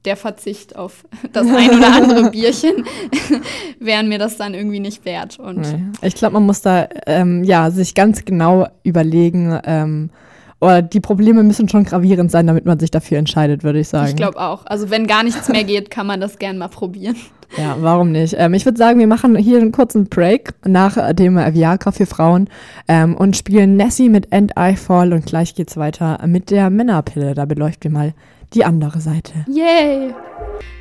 [0.04, 2.84] der Verzicht auf das ein oder andere Bierchen
[3.80, 5.38] wären mir das dann irgendwie nicht wert.
[5.38, 5.80] Und nee.
[6.02, 10.10] Ich glaube, man muss da ähm, ja, sich ganz genau überlegen, ähm,
[10.58, 14.08] oder die Probleme müssen schon gravierend sein, damit man sich dafür entscheidet, würde ich sagen.
[14.08, 14.64] Ich glaube auch.
[14.64, 17.16] Also wenn gar nichts mehr geht, kann man das gerne mal probieren.
[17.56, 18.34] Ja, warum nicht?
[18.38, 22.48] Ähm, ich würde sagen, wir machen hier einen kurzen Break nach dem Viagra für Frauen
[22.88, 27.34] ähm, und spielen Nessie mit And I Fall und gleich geht's weiter mit der Männerpille.
[27.34, 28.14] Da beleuchten wir mal
[28.54, 29.32] die andere Seite.
[29.48, 30.14] Yay!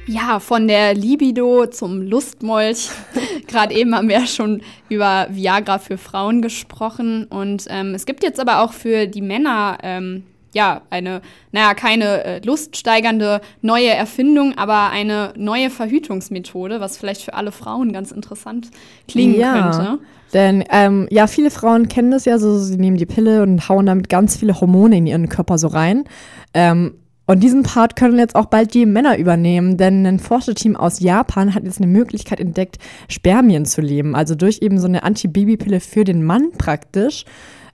[0.07, 2.89] Ja, von der Libido zum Lustmolch.
[3.47, 7.25] Gerade eben haben wir ja schon über Viagra für Frauen gesprochen.
[7.25, 12.23] Und ähm, es gibt jetzt aber auch für die Männer ähm, ja eine, naja, keine
[12.23, 18.69] äh, luststeigernde neue Erfindung, aber eine neue Verhütungsmethode, was vielleicht für alle Frauen ganz interessant
[19.07, 19.53] klingen ja.
[19.53, 19.99] könnte.
[20.33, 23.85] Denn ähm, ja, viele Frauen kennen das ja so, sie nehmen die Pille und hauen
[23.85, 26.05] damit ganz viele Hormone in ihren Körper so rein.
[26.53, 26.95] Ähm,
[27.27, 31.55] und diesen Part können jetzt auch bald die Männer übernehmen, denn ein Forscherteam aus Japan
[31.55, 32.77] hat jetzt eine Möglichkeit entdeckt,
[33.09, 34.15] Spermien zu leben.
[34.15, 37.25] Also durch eben so eine Antibabypille für den Mann praktisch.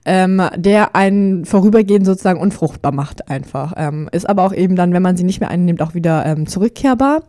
[0.04, 3.74] Ähm, der einen vorübergehend sozusagen unfruchtbar macht einfach.
[3.76, 6.48] Ähm, ist aber auch eben dann, wenn man sie nicht mehr einnimmt, auch wieder ähm,
[6.48, 7.22] zurückkehrbar.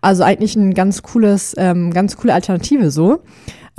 [0.00, 3.22] Also eigentlich ein ganz cooles, ähm, ganz coole Alternative so.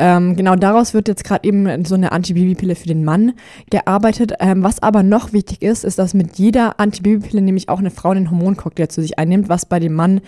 [0.01, 3.33] Ähm, genau daraus wird jetzt gerade eben so eine Antibabypille für den Mann
[3.69, 4.31] gearbeitet.
[4.39, 8.11] Ähm, was aber noch wichtig ist, ist, dass mit jeder Antibabypille nämlich auch eine Frau
[8.11, 10.21] einen Hormoncocktail zu sich einnimmt, was bei dem Mann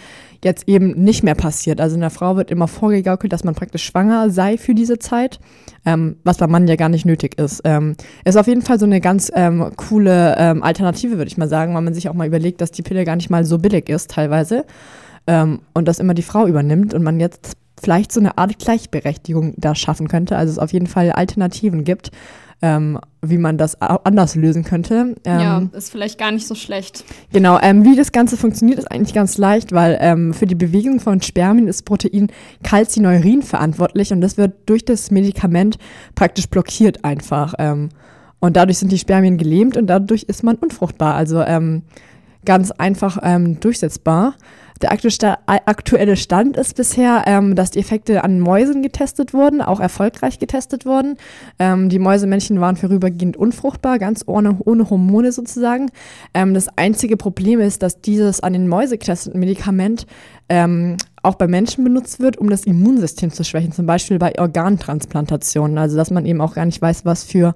[0.43, 1.79] jetzt eben nicht mehr passiert.
[1.79, 5.39] Also in der Frau wird immer vorgegaukelt, dass man praktisch schwanger sei für diese Zeit,
[5.85, 7.61] ähm, was beim Mann ja gar nicht nötig ist.
[7.63, 11.47] Ähm, ist auf jeden Fall so eine ganz ähm, coole ähm, Alternative, würde ich mal
[11.47, 13.87] sagen, weil man sich auch mal überlegt, dass die Pille gar nicht mal so billig
[13.87, 14.65] ist teilweise
[15.27, 19.53] ähm, und dass immer die Frau übernimmt und man jetzt vielleicht so eine Art Gleichberechtigung
[19.57, 20.37] da schaffen könnte.
[20.37, 22.11] Also es auf jeden Fall Alternativen gibt,
[22.61, 25.15] ähm, wie man das anders lösen könnte.
[25.25, 27.03] Ähm, ja, ist vielleicht gar nicht so schlecht.
[27.33, 30.99] Genau, ähm, wie das Ganze funktioniert, ist eigentlich ganz leicht, weil ähm, für die Bewegung
[30.99, 32.31] von Spermien ist Protein
[32.63, 35.77] Calcineurin verantwortlich und das wird durch das Medikament
[36.13, 37.55] praktisch blockiert einfach.
[37.57, 37.89] Ähm,
[38.39, 41.15] und dadurch sind die Spermien gelähmt und dadurch ist man unfruchtbar.
[41.15, 41.83] Also ähm,
[42.43, 43.19] ganz einfach
[43.59, 44.33] durchsetzbar.
[44.83, 50.39] Der aktuelle Stand ist bisher, ähm, dass die Effekte an Mäusen getestet wurden, auch erfolgreich
[50.39, 51.17] getestet wurden.
[51.59, 55.91] Ähm, die Mäusemännchen waren vorübergehend unfruchtbar, ganz ohne, ohne Hormone sozusagen.
[56.33, 60.07] Ähm, das einzige Problem ist, dass dieses an den Mäuse getestete Medikament
[60.49, 65.77] ähm, auch bei Menschen benutzt wird, um das Immunsystem zu schwächen, zum Beispiel bei Organtransplantationen.
[65.77, 67.53] Also dass man eben auch gar nicht weiß, was für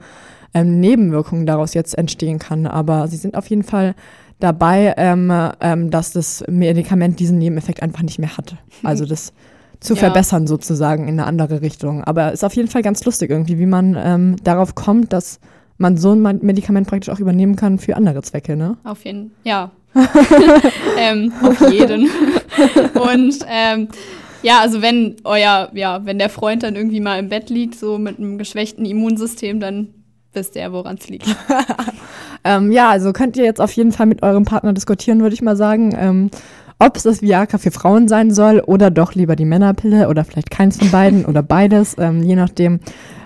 [0.54, 2.66] ähm, Nebenwirkungen daraus jetzt entstehen kann.
[2.66, 3.96] Aber sie sind auf jeden Fall
[4.40, 5.32] dabei, ähm,
[5.62, 8.56] ähm, dass das Medikament diesen Nebeneffekt einfach nicht mehr hat.
[8.84, 9.34] Also das
[9.80, 10.00] zu ja.
[10.00, 12.04] verbessern sozusagen in eine andere Richtung.
[12.04, 15.40] Aber ist auf jeden Fall ganz lustig irgendwie, wie man ähm, darauf kommt, dass
[15.78, 18.78] man so ein Medikament praktisch auch übernehmen kann für andere Zwecke, ne?
[18.84, 19.72] Auf jeden, ja.
[20.98, 22.10] ähm, auf jeden.
[22.94, 23.88] Und ähm,
[24.42, 27.98] ja, also wenn euer, ja, wenn der Freund dann irgendwie mal im Bett liegt, so
[27.98, 29.90] mit einem geschwächten Immunsystem, dann
[30.34, 31.28] wisst ihr, woran es liegt.
[32.46, 35.42] ähm, ja, also könnt ihr jetzt auf jeden Fall mit eurem Partner diskutieren, würde ich
[35.42, 35.96] mal sagen.
[35.98, 36.30] Ähm,
[36.78, 40.52] ob es das Viagra für Frauen sein soll oder doch lieber die Männerpille oder vielleicht
[40.52, 42.80] keins von beiden oder beides, ähm, je nachdem,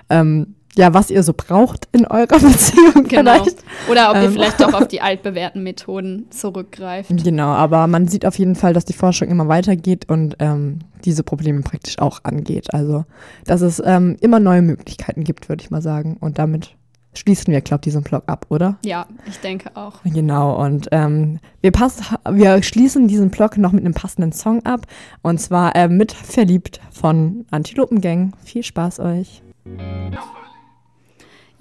[0.08, 3.32] ähm, ja, was ihr so braucht in eurer Beziehung genau.
[3.34, 3.58] vielleicht.
[3.90, 4.32] Oder ob ihr ähm.
[4.32, 7.10] vielleicht doch auf die altbewährten Methoden zurückgreift.
[7.22, 11.24] Genau, aber man sieht auf jeden Fall, dass die Forschung immer weitergeht und ähm, diese
[11.24, 12.72] Probleme praktisch auch angeht.
[12.72, 13.04] Also,
[13.44, 16.16] dass es ähm, immer neue Möglichkeiten gibt, würde ich mal sagen.
[16.20, 16.76] Und damit
[17.14, 18.78] schließen wir, glaube ich, diesen Blog ab, oder?
[18.84, 20.00] Ja, ich denke auch.
[20.04, 22.00] Genau, und ähm, wir, pass
[22.30, 24.86] wir schließen diesen Blog noch mit einem passenden Song ab.
[25.22, 28.32] Und zwar äh, mit Verliebt von Antilopengang.
[28.44, 29.42] Viel Spaß euch.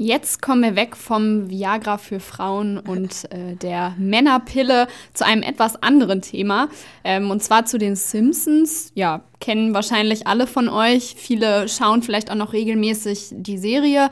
[0.01, 5.83] Jetzt kommen wir weg vom Viagra für Frauen und äh, der Männerpille zu einem etwas
[5.83, 6.69] anderen Thema.
[7.03, 8.93] Ähm, und zwar zu den Simpsons.
[8.95, 11.15] Ja, kennen wahrscheinlich alle von euch.
[11.17, 14.09] Viele schauen vielleicht auch noch regelmäßig die Serie.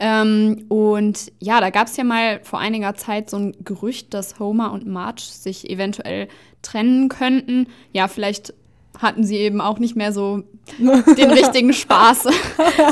[0.00, 4.38] Ähm, und ja, da gab es ja mal vor einiger Zeit so ein Gerücht, dass
[4.38, 6.28] Homer und Marge sich eventuell
[6.62, 7.66] trennen könnten.
[7.92, 8.54] Ja, vielleicht
[8.98, 10.42] hatten sie eben auch nicht mehr so
[10.78, 12.26] den richtigen Spaß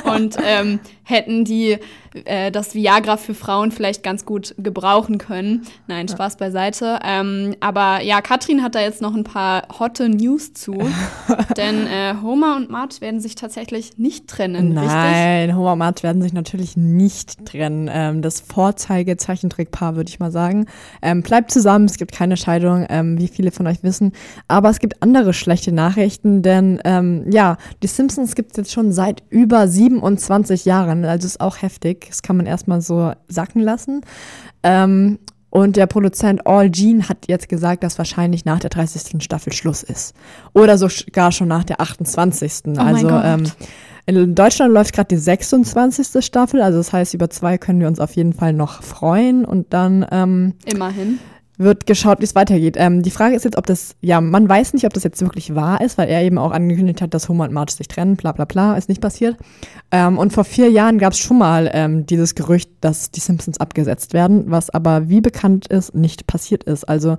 [0.04, 1.78] und ähm, hätten die
[2.24, 5.62] äh, das Viagra für Frauen vielleicht ganz gut gebrauchen können.
[5.86, 6.38] Nein, Spaß ja.
[6.38, 6.98] beiseite.
[7.04, 10.72] Ähm, aber ja, Katrin hat da jetzt noch ein paar hotte News zu.
[11.56, 14.74] denn äh, Homer und Marge werden sich tatsächlich nicht trennen.
[14.74, 15.56] Nein, richtig?
[15.56, 17.88] Homer und Marge werden sich natürlich nicht trennen.
[17.92, 20.66] Ähm, das Vorzeige-Zeichentrickpaar, würde ich mal sagen.
[21.02, 24.12] Ähm, bleibt zusammen, es gibt keine Scheidung, ähm, wie viele von euch wissen.
[24.48, 28.90] Aber es gibt andere schlechte Nachrichten, denn ähm, ja, die Simpsons gibt es jetzt schon
[28.92, 30.95] seit über 27 Jahren.
[31.04, 32.06] Also ist auch heftig.
[32.08, 34.02] Das kann man erstmal so sacken lassen.
[34.62, 35.18] Ähm,
[35.50, 39.22] und der Produzent All Jean hat jetzt gesagt, dass wahrscheinlich nach der 30.
[39.22, 40.14] Staffel Schluss ist.
[40.52, 42.52] Oder sogar schon nach der 28.
[42.66, 43.44] Oh also ähm,
[44.06, 46.24] in Deutschland läuft gerade die 26.
[46.24, 49.72] Staffel, also das heißt, über zwei können wir uns auf jeden Fall noch freuen und
[49.72, 51.18] dann ähm, immerhin
[51.58, 52.76] wird geschaut, wie es weitergeht.
[52.78, 55.54] Ähm, die Frage ist jetzt, ob das, ja, man weiß nicht, ob das jetzt wirklich
[55.54, 58.32] wahr ist, weil er eben auch angekündigt hat, dass Homer und Marge sich trennen, bla
[58.32, 59.36] bla bla, ist nicht passiert.
[59.90, 63.58] Ähm, und vor vier Jahren gab es schon mal ähm, dieses Gerücht, dass die Simpsons
[63.58, 66.84] abgesetzt werden, was aber, wie bekannt ist, nicht passiert ist.
[66.84, 67.16] Also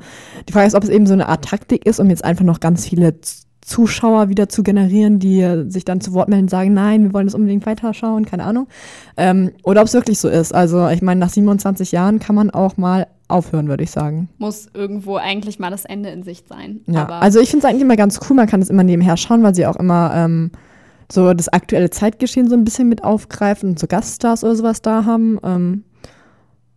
[0.47, 2.59] die Frage ist, ob es eben so eine Art Taktik ist, um jetzt einfach noch
[2.59, 3.15] ganz viele
[3.67, 7.27] Zuschauer wieder zu generieren, die sich dann zu Wort melden und sagen, nein, wir wollen
[7.27, 8.67] das unbedingt weiterschauen, keine Ahnung.
[9.17, 10.55] Ähm, oder ob es wirklich so ist.
[10.55, 14.29] Also ich meine, nach 27 Jahren kann man auch mal aufhören, würde ich sagen.
[14.37, 16.81] Muss irgendwo eigentlich mal das Ende in Sicht sein.
[16.87, 19.43] Ja, also ich finde es eigentlich immer ganz cool, man kann es immer nebenher schauen,
[19.43, 20.51] weil sie auch immer ähm,
[21.11, 25.05] so das aktuelle Zeitgeschehen so ein bisschen mit aufgreifen und so Gaststars oder sowas da
[25.05, 25.39] haben.
[25.43, 25.83] Ähm,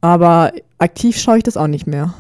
[0.00, 2.14] aber aktiv schaue ich das auch nicht mehr.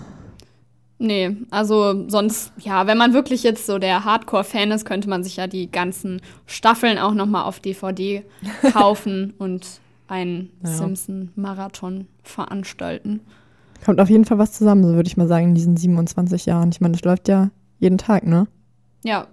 [1.02, 5.36] Nee, also sonst, ja, wenn man wirklich jetzt so der Hardcore-Fan ist, könnte man sich
[5.36, 8.22] ja die ganzen Staffeln auch noch mal auf DVD
[8.72, 10.70] kaufen und einen ja.
[10.70, 13.20] Simpson-Marathon veranstalten.
[13.84, 16.70] Kommt auf jeden Fall was zusammen, so würde ich mal sagen, in diesen 27 Jahren.
[16.70, 18.46] Ich meine, das läuft ja jeden Tag, ne?
[19.02, 19.26] Ja.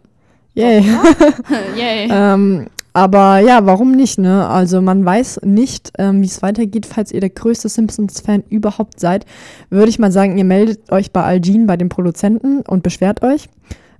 [0.53, 0.83] Yay.
[1.75, 2.09] Yay.
[2.09, 4.47] ähm, aber ja, warum nicht, ne?
[4.47, 6.87] Also man weiß nicht, ähm, wie es weitergeht.
[6.87, 9.27] Falls ihr der größte Simpsons-Fan überhaupt seid,
[9.69, 13.49] würde ich mal sagen, ihr meldet euch bei Algene, bei dem Produzenten und beschwert euch.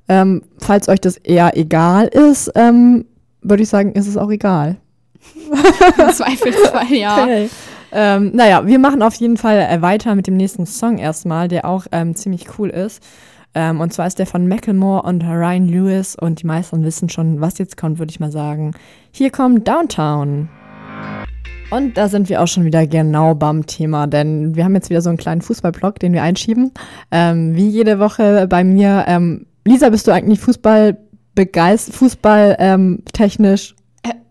[0.10, 3.06] Ähm, falls euch das eher egal ist, ähm,
[3.42, 4.78] würde ich sagen, ist es auch egal.
[5.46, 7.18] Im Zweifelsfall, ja.
[7.24, 7.50] Okay.
[8.00, 11.66] Ähm, naja, wir machen auf jeden Fall äh, weiter mit dem nächsten Song erstmal, der
[11.66, 13.02] auch ähm, ziemlich cool ist.
[13.56, 17.42] Ähm, und zwar ist der von Macklemore und Ryan Lewis und die meisten wissen schon,
[17.42, 18.76] was jetzt kommt, würde ich mal sagen.
[19.10, 20.48] Hier kommt Downtown.
[21.72, 25.02] Und da sind wir auch schon wieder genau beim Thema, denn wir haben jetzt wieder
[25.02, 26.74] so einen kleinen Fußballblock, den wir einschieben.
[27.10, 29.06] Ähm, wie jede Woche bei mir.
[29.08, 30.98] Ähm, Lisa, bist du eigentlich Fußball
[31.34, 33.74] begeistert, Fußball ähm, technisch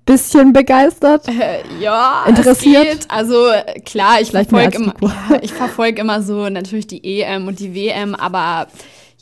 [0.07, 1.29] bisschen begeistert?
[1.29, 3.07] Äh, ja, Interessiert?
[3.09, 3.49] Also
[3.85, 4.95] klar, ich verfolge immer,
[5.43, 8.69] ich verfolge immer so natürlich die EM und die WM, aber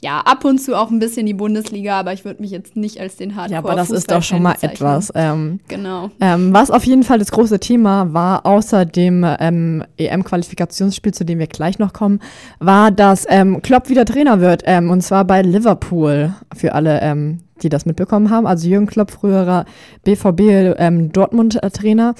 [0.03, 3.01] ja, ab und zu auch ein bisschen die Bundesliga, aber ich würde mich jetzt nicht
[3.01, 4.75] als den Hardcore Ja, aber das ist doch schon mal bezeichnen.
[4.75, 5.13] etwas.
[5.15, 6.11] Ähm, Genau.
[6.21, 11.39] Ähm, was auf jeden Fall das große Thema war, außer dem ähm, EM-Qualifikationsspiel, zu dem
[11.39, 12.21] wir gleich noch kommen,
[12.59, 14.63] war, dass ähm, Klopp wieder Trainer wird.
[14.67, 16.35] Ähm, und zwar bei Liverpool.
[16.55, 18.47] Für alle, ähm, die das mitbekommen haben.
[18.47, 19.65] Also Jürgen Klopp, früherer
[20.05, 22.15] BVB ähm, Dortmund-Trainer,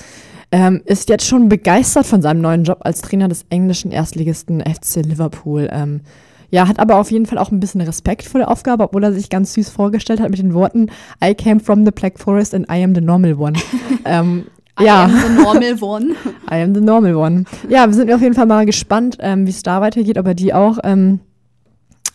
[0.53, 5.05] ähm, ist jetzt schon begeistert von seinem neuen Job als Trainer des englischen Erstligisten FC
[5.05, 5.69] Liverpool.
[5.73, 6.03] Ähm,
[6.51, 9.13] ja, hat aber auf jeden Fall auch ein bisschen Respekt vor der Aufgabe, obwohl er
[9.13, 10.89] sich ganz süß vorgestellt hat mit den Worten
[11.23, 13.59] I came from the Black Forest and I am the normal one.
[14.05, 14.47] ähm,
[14.79, 15.09] ja.
[15.09, 16.15] I am the normal one.
[16.51, 17.45] I am the normal one.
[17.69, 20.35] Ja, wir sind auf jeden Fall mal gespannt, ähm, wie es da weitergeht, ob er
[20.35, 21.19] die auch ähm,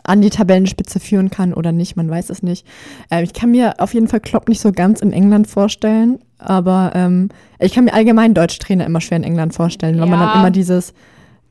[0.09, 2.65] an die Tabellenspitze führen kann oder nicht, man weiß es nicht.
[3.11, 6.91] Ähm, ich kann mir auf jeden Fall Klopp nicht so ganz in England vorstellen, aber
[6.95, 7.29] ähm,
[7.59, 10.27] ich kann mir allgemein deutsche Trainer immer schwer in England vorstellen, weil man Ja.
[10.27, 10.93] dann immer dieses,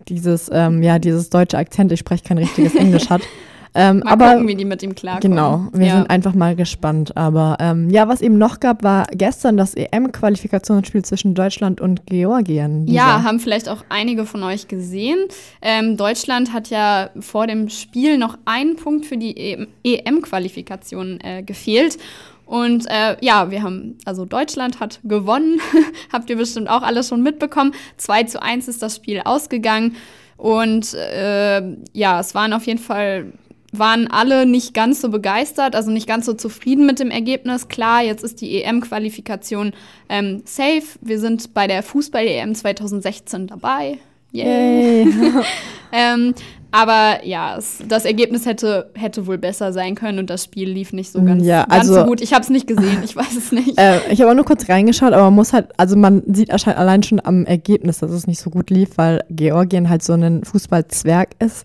[0.09, 3.23] dieses, ähm, ja, dieses deutsche Akzent, ich spreche kein richtiges Englisch hat.
[3.79, 5.37] Ähm, Mal aber gucken, wie die mit ihm klarkommen.
[5.37, 5.97] Genau, wir ja.
[5.99, 7.17] sind einfach mal gespannt.
[7.17, 12.87] Aber ähm, ja, was eben noch gab, war gestern das EM-Qualifikationsspiel zwischen Deutschland und Georgien.
[12.87, 12.97] Lisa.
[12.97, 15.19] Ja, haben vielleicht auch einige von euch gesehen.
[15.63, 21.45] Ähm, Deutschland hat ja vor dem Spiel noch einen Punkt für die E EM-Qualifikation äh,
[21.45, 21.99] gefehlt.
[22.47, 25.61] Und äh, ja, wir haben, also Deutschland hat gewonnen.
[26.13, 27.75] Habt ihr bestimmt auch alle schon mitbekommen.
[27.99, 29.95] 2 zu 1 ist das Spiel ausgegangen.
[30.37, 31.63] Und äh,
[31.93, 33.33] ja, es waren auf jeden Fall,
[33.73, 37.69] waren alle nicht ganz so begeistert, also nicht ganz so zufrieden mit dem Ergebnis.
[37.69, 39.73] Klar, jetzt ist die EM-Qualifikation
[40.09, 40.83] ähm, safe.
[41.01, 43.99] Wir sind bei der Fußball-EM 2016 dabei.
[44.33, 45.05] Yay.
[45.05, 45.13] Yay.
[45.91, 46.35] Ähm,
[46.71, 50.93] aber ja, es, das Ergebnis hätte, hätte wohl besser sein können und das Spiel lief
[50.93, 52.21] nicht so ganz, Ja, ganz so also- gut.
[52.21, 53.79] Ich habe es nicht gesehen, ich weiß es nicht.
[53.79, 57.03] äh, ich habe auch nur kurz reingeschaut, aber man muss halt, also man sieht allein
[57.03, 61.31] schon am Ergebnis, dass es nicht so gut lief, weil Georgien halt so ein Fußballzwerg
[61.39, 61.65] ist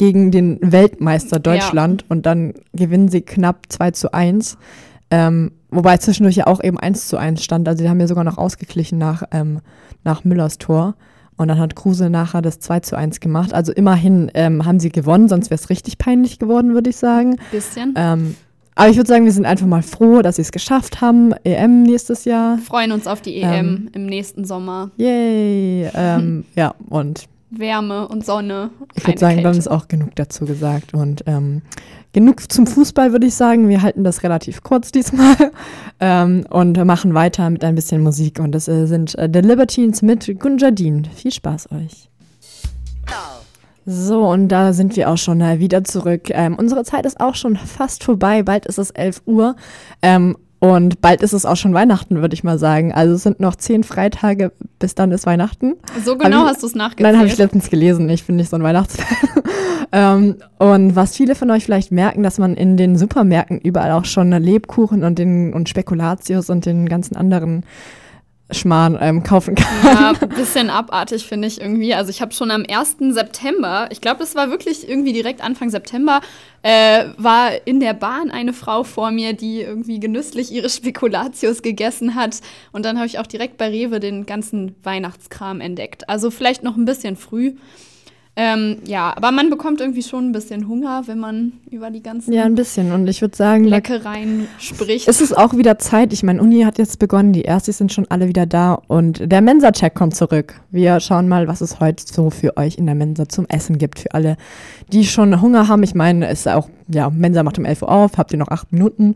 [0.00, 4.56] gegen den Weltmeister Deutschland und dann gewinnen sie knapp 2 zu 1.
[5.10, 7.68] Ähm, wobei zwischendurch ja auch eben 1 zu 1 stand.
[7.68, 9.60] Also die haben ja sogar noch ausgeglichen nach, ähm,
[10.02, 10.94] nach Müllers Tor.
[11.36, 13.52] Und dann hat Kruse nachher das 2 zu 1 gemacht.
[13.52, 17.36] Also immerhin ähm, haben sie gewonnen, sonst wäre es richtig peinlich geworden, würde ich sagen.
[17.50, 17.92] Bisschen.
[17.98, 18.36] Ähm,
[18.76, 21.34] aber ich würde sagen, wir sind einfach mal froh, dass sie es geschafft haben.
[21.44, 22.56] EM nächstes Jahr.
[22.56, 24.92] Freuen uns auf die EM im nächsten Sommer.
[24.96, 25.90] Yay.
[25.94, 28.70] Ähm, ja, und Wärme und Sonne.
[28.94, 29.58] ich würde sagen, dann Kälte.
[29.58, 30.94] ist auch genug dazu gesagt.
[30.94, 31.62] Und ähm,
[32.12, 33.68] genug zum Fußball, würde ich sagen.
[33.68, 35.36] Wir halten das relativ kurz diesmal
[36.00, 38.38] ähm, und machen weiter mit ein bisschen Musik.
[38.40, 41.04] Und das äh, sind äh, The Libertines mit Gunjadin.
[41.04, 42.10] Viel Spaß euch.
[43.86, 46.30] So, und da sind wir auch schon äh, wieder zurück.
[46.30, 48.42] Ähm, unsere Zeit ist auch schon fast vorbei.
[48.42, 49.56] Bald ist es 11 Uhr.
[50.02, 52.92] Ähm, und bald ist es auch schon Weihnachten, würde ich mal sagen.
[52.92, 55.74] Also es sind noch zehn Freitage, bis dann ist Weihnachten.
[56.04, 57.12] So genau ich- hast du es nachgezählt.
[57.12, 58.08] Nein, habe ich letztens gelesen.
[58.10, 59.06] Ich bin nicht so ein Weihnachtsfan.
[59.92, 64.04] ähm, und was viele von euch vielleicht merken, dass man in den Supermärkten überall auch
[64.04, 67.64] schon Lebkuchen und den und Spekulatius und den ganzen anderen
[68.52, 69.66] Schmarrn ähm, kaufen kann.
[69.84, 71.94] Ja, ein bisschen abartig finde ich irgendwie.
[71.94, 72.96] Also ich habe schon am 1.
[73.14, 76.20] September, ich glaube, das war wirklich irgendwie direkt Anfang September,
[76.62, 82.14] äh, war in der Bahn eine Frau vor mir, die irgendwie genüsslich ihre Spekulatius gegessen
[82.14, 82.40] hat.
[82.72, 86.08] Und dann habe ich auch direkt bei Rewe den ganzen Weihnachtskram entdeckt.
[86.08, 87.54] Also vielleicht noch ein bisschen früh.
[88.36, 92.32] Ähm, ja, aber man bekommt irgendwie schon ein bisschen Hunger, wenn man über die ganzen
[92.32, 92.92] Ja, ein bisschen.
[92.92, 95.08] Und ich würde sagen, Leckereien spricht.
[95.08, 96.12] ist es auch wieder Zeit.
[96.12, 99.40] Ich meine, Uni hat jetzt begonnen, die Erstis sind schon alle wieder da und der
[99.40, 100.60] Mensa-Check kommt zurück.
[100.70, 103.98] Wir schauen mal, was es heute so für euch in der Mensa zum Essen gibt.
[104.00, 104.36] Für alle,
[104.92, 105.82] die schon Hunger haben.
[105.82, 108.48] Ich meine, es ist auch, ja, Mensa macht um 11 Uhr auf, habt ihr noch
[108.48, 109.14] acht Minuten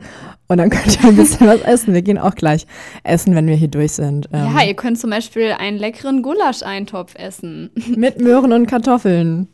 [0.48, 1.94] und dann könnt ihr ein bisschen was essen.
[1.94, 2.66] Wir gehen auch gleich
[3.02, 4.28] essen, wenn wir hier durch sind.
[4.32, 7.70] Ähm, ja, ihr könnt zum Beispiel einen leckeren Gulascheintopf essen.
[7.96, 9.48] mit Möhren und Kartoffeln.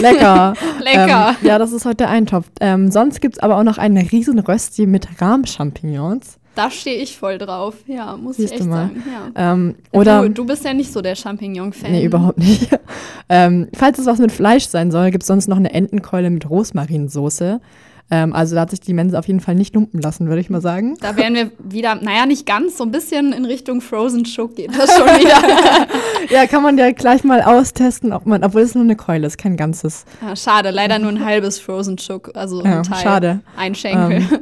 [0.00, 0.54] Lecker.
[0.82, 1.36] Lecker.
[1.40, 2.46] Ähm, ja, das ist heute der Eintopf.
[2.60, 6.37] Ähm, sonst gibt es aber auch noch einen riesen Rösti mit Rahmchampignons.
[6.58, 7.76] Da stehe ich voll drauf.
[7.86, 9.04] Ja, muss Siehst ich echt sagen.
[9.36, 9.52] Ja.
[9.52, 11.92] Ähm, oder, du, du bist ja nicht so der Champignon-Fan.
[11.92, 12.68] nee, überhaupt nicht.
[13.28, 16.50] ähm, falls es was mit Fleisch sein soll, gibt es sonst noch eine Entenkeule mit
[16.50, 17.60] Rosmarinsoße.
[18.10, 20.50] Ähm, also da hat sich die Mensa auf jeden Fall nicht lumpen lassen, würde ich
[20.50, 20.96] mal sagen.
[21.00, 24.76] Da wären wir wieder, naja, nicht ganz, so ein bisschen in Richtung Frozen Shook geht
[24.76, 25.86] das schon wieder.
[26.30, 29.38] Ja, kann man ja gleich mal austesten, ob man, obwohl es nur eine Keule ist,
[29.38, 30.04] kein ganzes.
[30.20, 33.02] Ja, schade, leider nur ein halbes Frozen Shook, also Ja, ein Teil.
[33.02, 33.40] schade.
[33.56, 34.16] Ein Schenkel.
[34.18, 34.40] Ähm,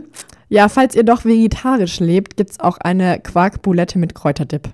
[0.49, 4.69] Ja, falls ihr doch vegetarisch lebt, gibt es auch eine Quarkboulette mit Kräuterdip.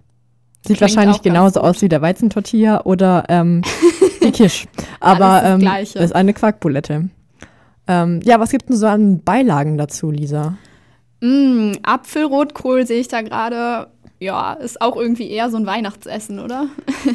[0.65, 1.69] Sieht Klingt wahrscheinlich genauso gut.
[1.71, 3.63] aus wie der Weizentortilla oder ähm,
[4.23, 4.67] die Kisch.
[5.01, 7.09] Aber ähm, ist eine Quarkboulette.
[7.89, 10.57] Ähm, ja, was gibt denn so an Beilagen dazu, Lisa?
[11.21, 13.89] mm, Apfelrotkohl sehe ich da gerade.
[14.21, 16.69] Ja, ist auch irgendwie eher so ein Weihnachtsessen, oder?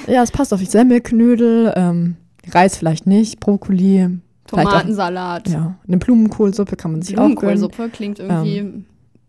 [0.07, 2.17] Ja, es passt auf die Semmelknödel, ähm,
[2.51, 4.09] Reis vielleicht nicht, Brokkoli,
[4.49, 5.49] vielleicht auch Tomatensalat.
[5.49, 7.35] ja, eine Blumenkohlsuppe kann man sich auch gönnen.
[7.35, 8.83] Blumenkohlsuppe klingt irgendwie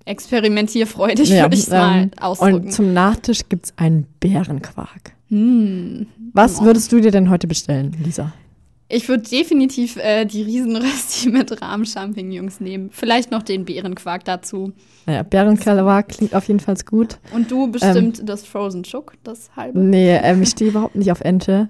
[0.04, 2.54] experimentierfreudig, würde ich es ähm, mal ausdrücken.
[2.66, 5.12] Und zum Nachtisch gibt es einen Bärenquark.
[5.28, 6.06] Hm.
[6.32, 6.64] Was Oh.
[6.64, 8.32] würdest du dir denn heute bestellen, Lisa?
[8.90, 12.88] Ich würde definitiv äh, die Riesenrösti mit Rahmchampignons nehmen.
[12.90, 14.72] Vielleicht noch den Beerenquark dazu.
[15.04, 17.18] Naja, Bärenquark klingt auf jeden Fall gut.
[17.34, 19.78] Und du bestimmt das Frozen Shook, das halbe.
[19.78, 21.68] Nee, ähm, ich stehe überhaupt nicht auf Ente.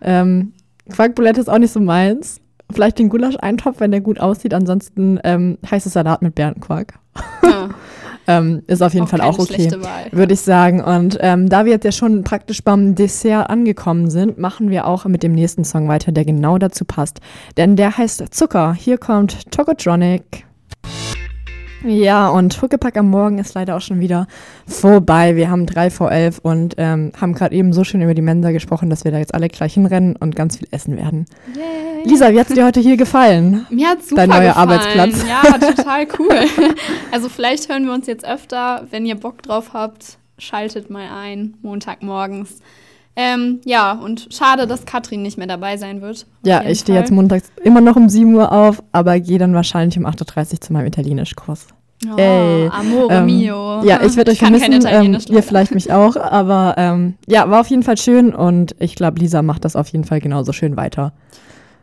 [0.00, 0.52] Ähm,
[0.90, 2.40] Quarkboulette ist auch nicht so meins.
[2.74, 4.52] Vielleicht den Gulasch-Eintopf, wenn der gut aussieht.
[4.52, 6.94] Ansonsten ähm, heißes Salat mit Bärenquark.
[7.42, 7.70] Ja,
[8.26, 9.70] Ähm, ist auf jeden auch Fall auch okay,
[10.12, 10.82] würde ich sagen.
[10.82, 15.04] Und ähm, da wir jetzt ja schon praktisch beim Dessert angekommen sind, machen wir auch
[15.04, 17.20] mit dem nächsten Song weiter, der genau dazu passt.
[17.56, 18.74] Denn der heißt Zucker.
[18.74, 20.46] Hier kommt Tokotronic.
[21.84, 24.26] Ja, und Huckepack am Morgen ist leider auch schon wieder
[24.66, 25.36] vorbei.
[25.36, 28.52] Wir haben drei vor elf und ähm, haben gerade eben so schön über die Mensa
[28.52, 31.26] gesprochen, dass wir da jetzt alle gleich hinrennen und ganz viel essen werden.
[31.54, 32.08] Yay.
[32.08, 33.66] Lisa, wie hat es dir heute hier gefallen?
[33.70, 34.70] Mir hat super Dein neuer gefallen.
[34.70, 35.24] Arbeitsplatz.
[35.28, 36.28] Ja, total cool.
[37.12, 38.86] Also vielleicht hören wir uns jetzt öfter.
[38.90, 42.58] Wenn ihr Bock drauf habt, schaltet mal ein, Montagmorgens.
[43.16, 46.26] Ähm, ja, und schade, dass Katrin nicht mehr dabei sein wird.
[46.44, 49.96] Ja, ich stehe jetzt montags immer noch um 7 Uhr auf, aber gehe dann wahrscheinlich
[49.96, 51.68] um 8.30 Uhr zu meinem Italienischkurs.
[52.06, 53.82] Oh, Ey, Amore ähm, mio.
[53.84, 57.60] Ja, ich werde euch kein vermissen, ähm, ihr vielleicht mich auch, aber ähm, ja, war
[57.60, 60.76] auf jeden Fall schön und ich glaube, Lisa macht das auf jeden Fall genauso schön
[60.76, 61.12] weiter.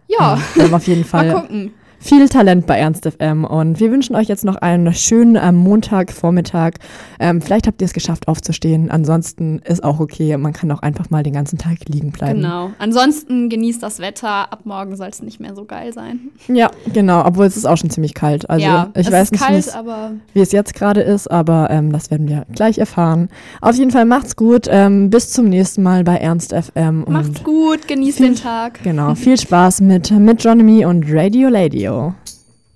[0.08, 1.74] Ja, haben auf jeden mal Fall gucken.
[2.02, 6.72] Viel Talent bei Ernst FM und wir wünschen euch jetzt noch einen schönen ähm, Montagvormittag.
[7.20, 11.10] Ähm, vielleicht habt ihr es geschafft aufzustehen, ansonsten ist auch okay, man kann auch einfach
[11.12, 12.42] mal den ganzen Tag liegen bleiben.
[12.42, 12.72] Genau.
[12.80, 14.52] Ansonsten genießt das Wetter.
[14.52, 16.20] Ab morgen soll es nicht mehr so geil sein.
[16.48, 18.50] Ja, genau, obwohl es ist auch schon ziemlich kalt.
[18.50, 21.92] Also ja, ich weiß ist nicht, wie kalt, wie es jetzt gerade ist, aber ähm,
[21.92, 23.30] das werden wir gleich erfahren.
[23.62, 24.68] Auf jeden Fall macht's gut.
[24.70, 27.04] Ähm, bis zum nächsten Mal bei Ernst FM.
[27.04, 28.82] Und macht's gut, genießt viel- den Tag.
[28.84, 31.50] Genau, viel Spaß mit Midjonomy und Radio
[31.92, 32.16] feel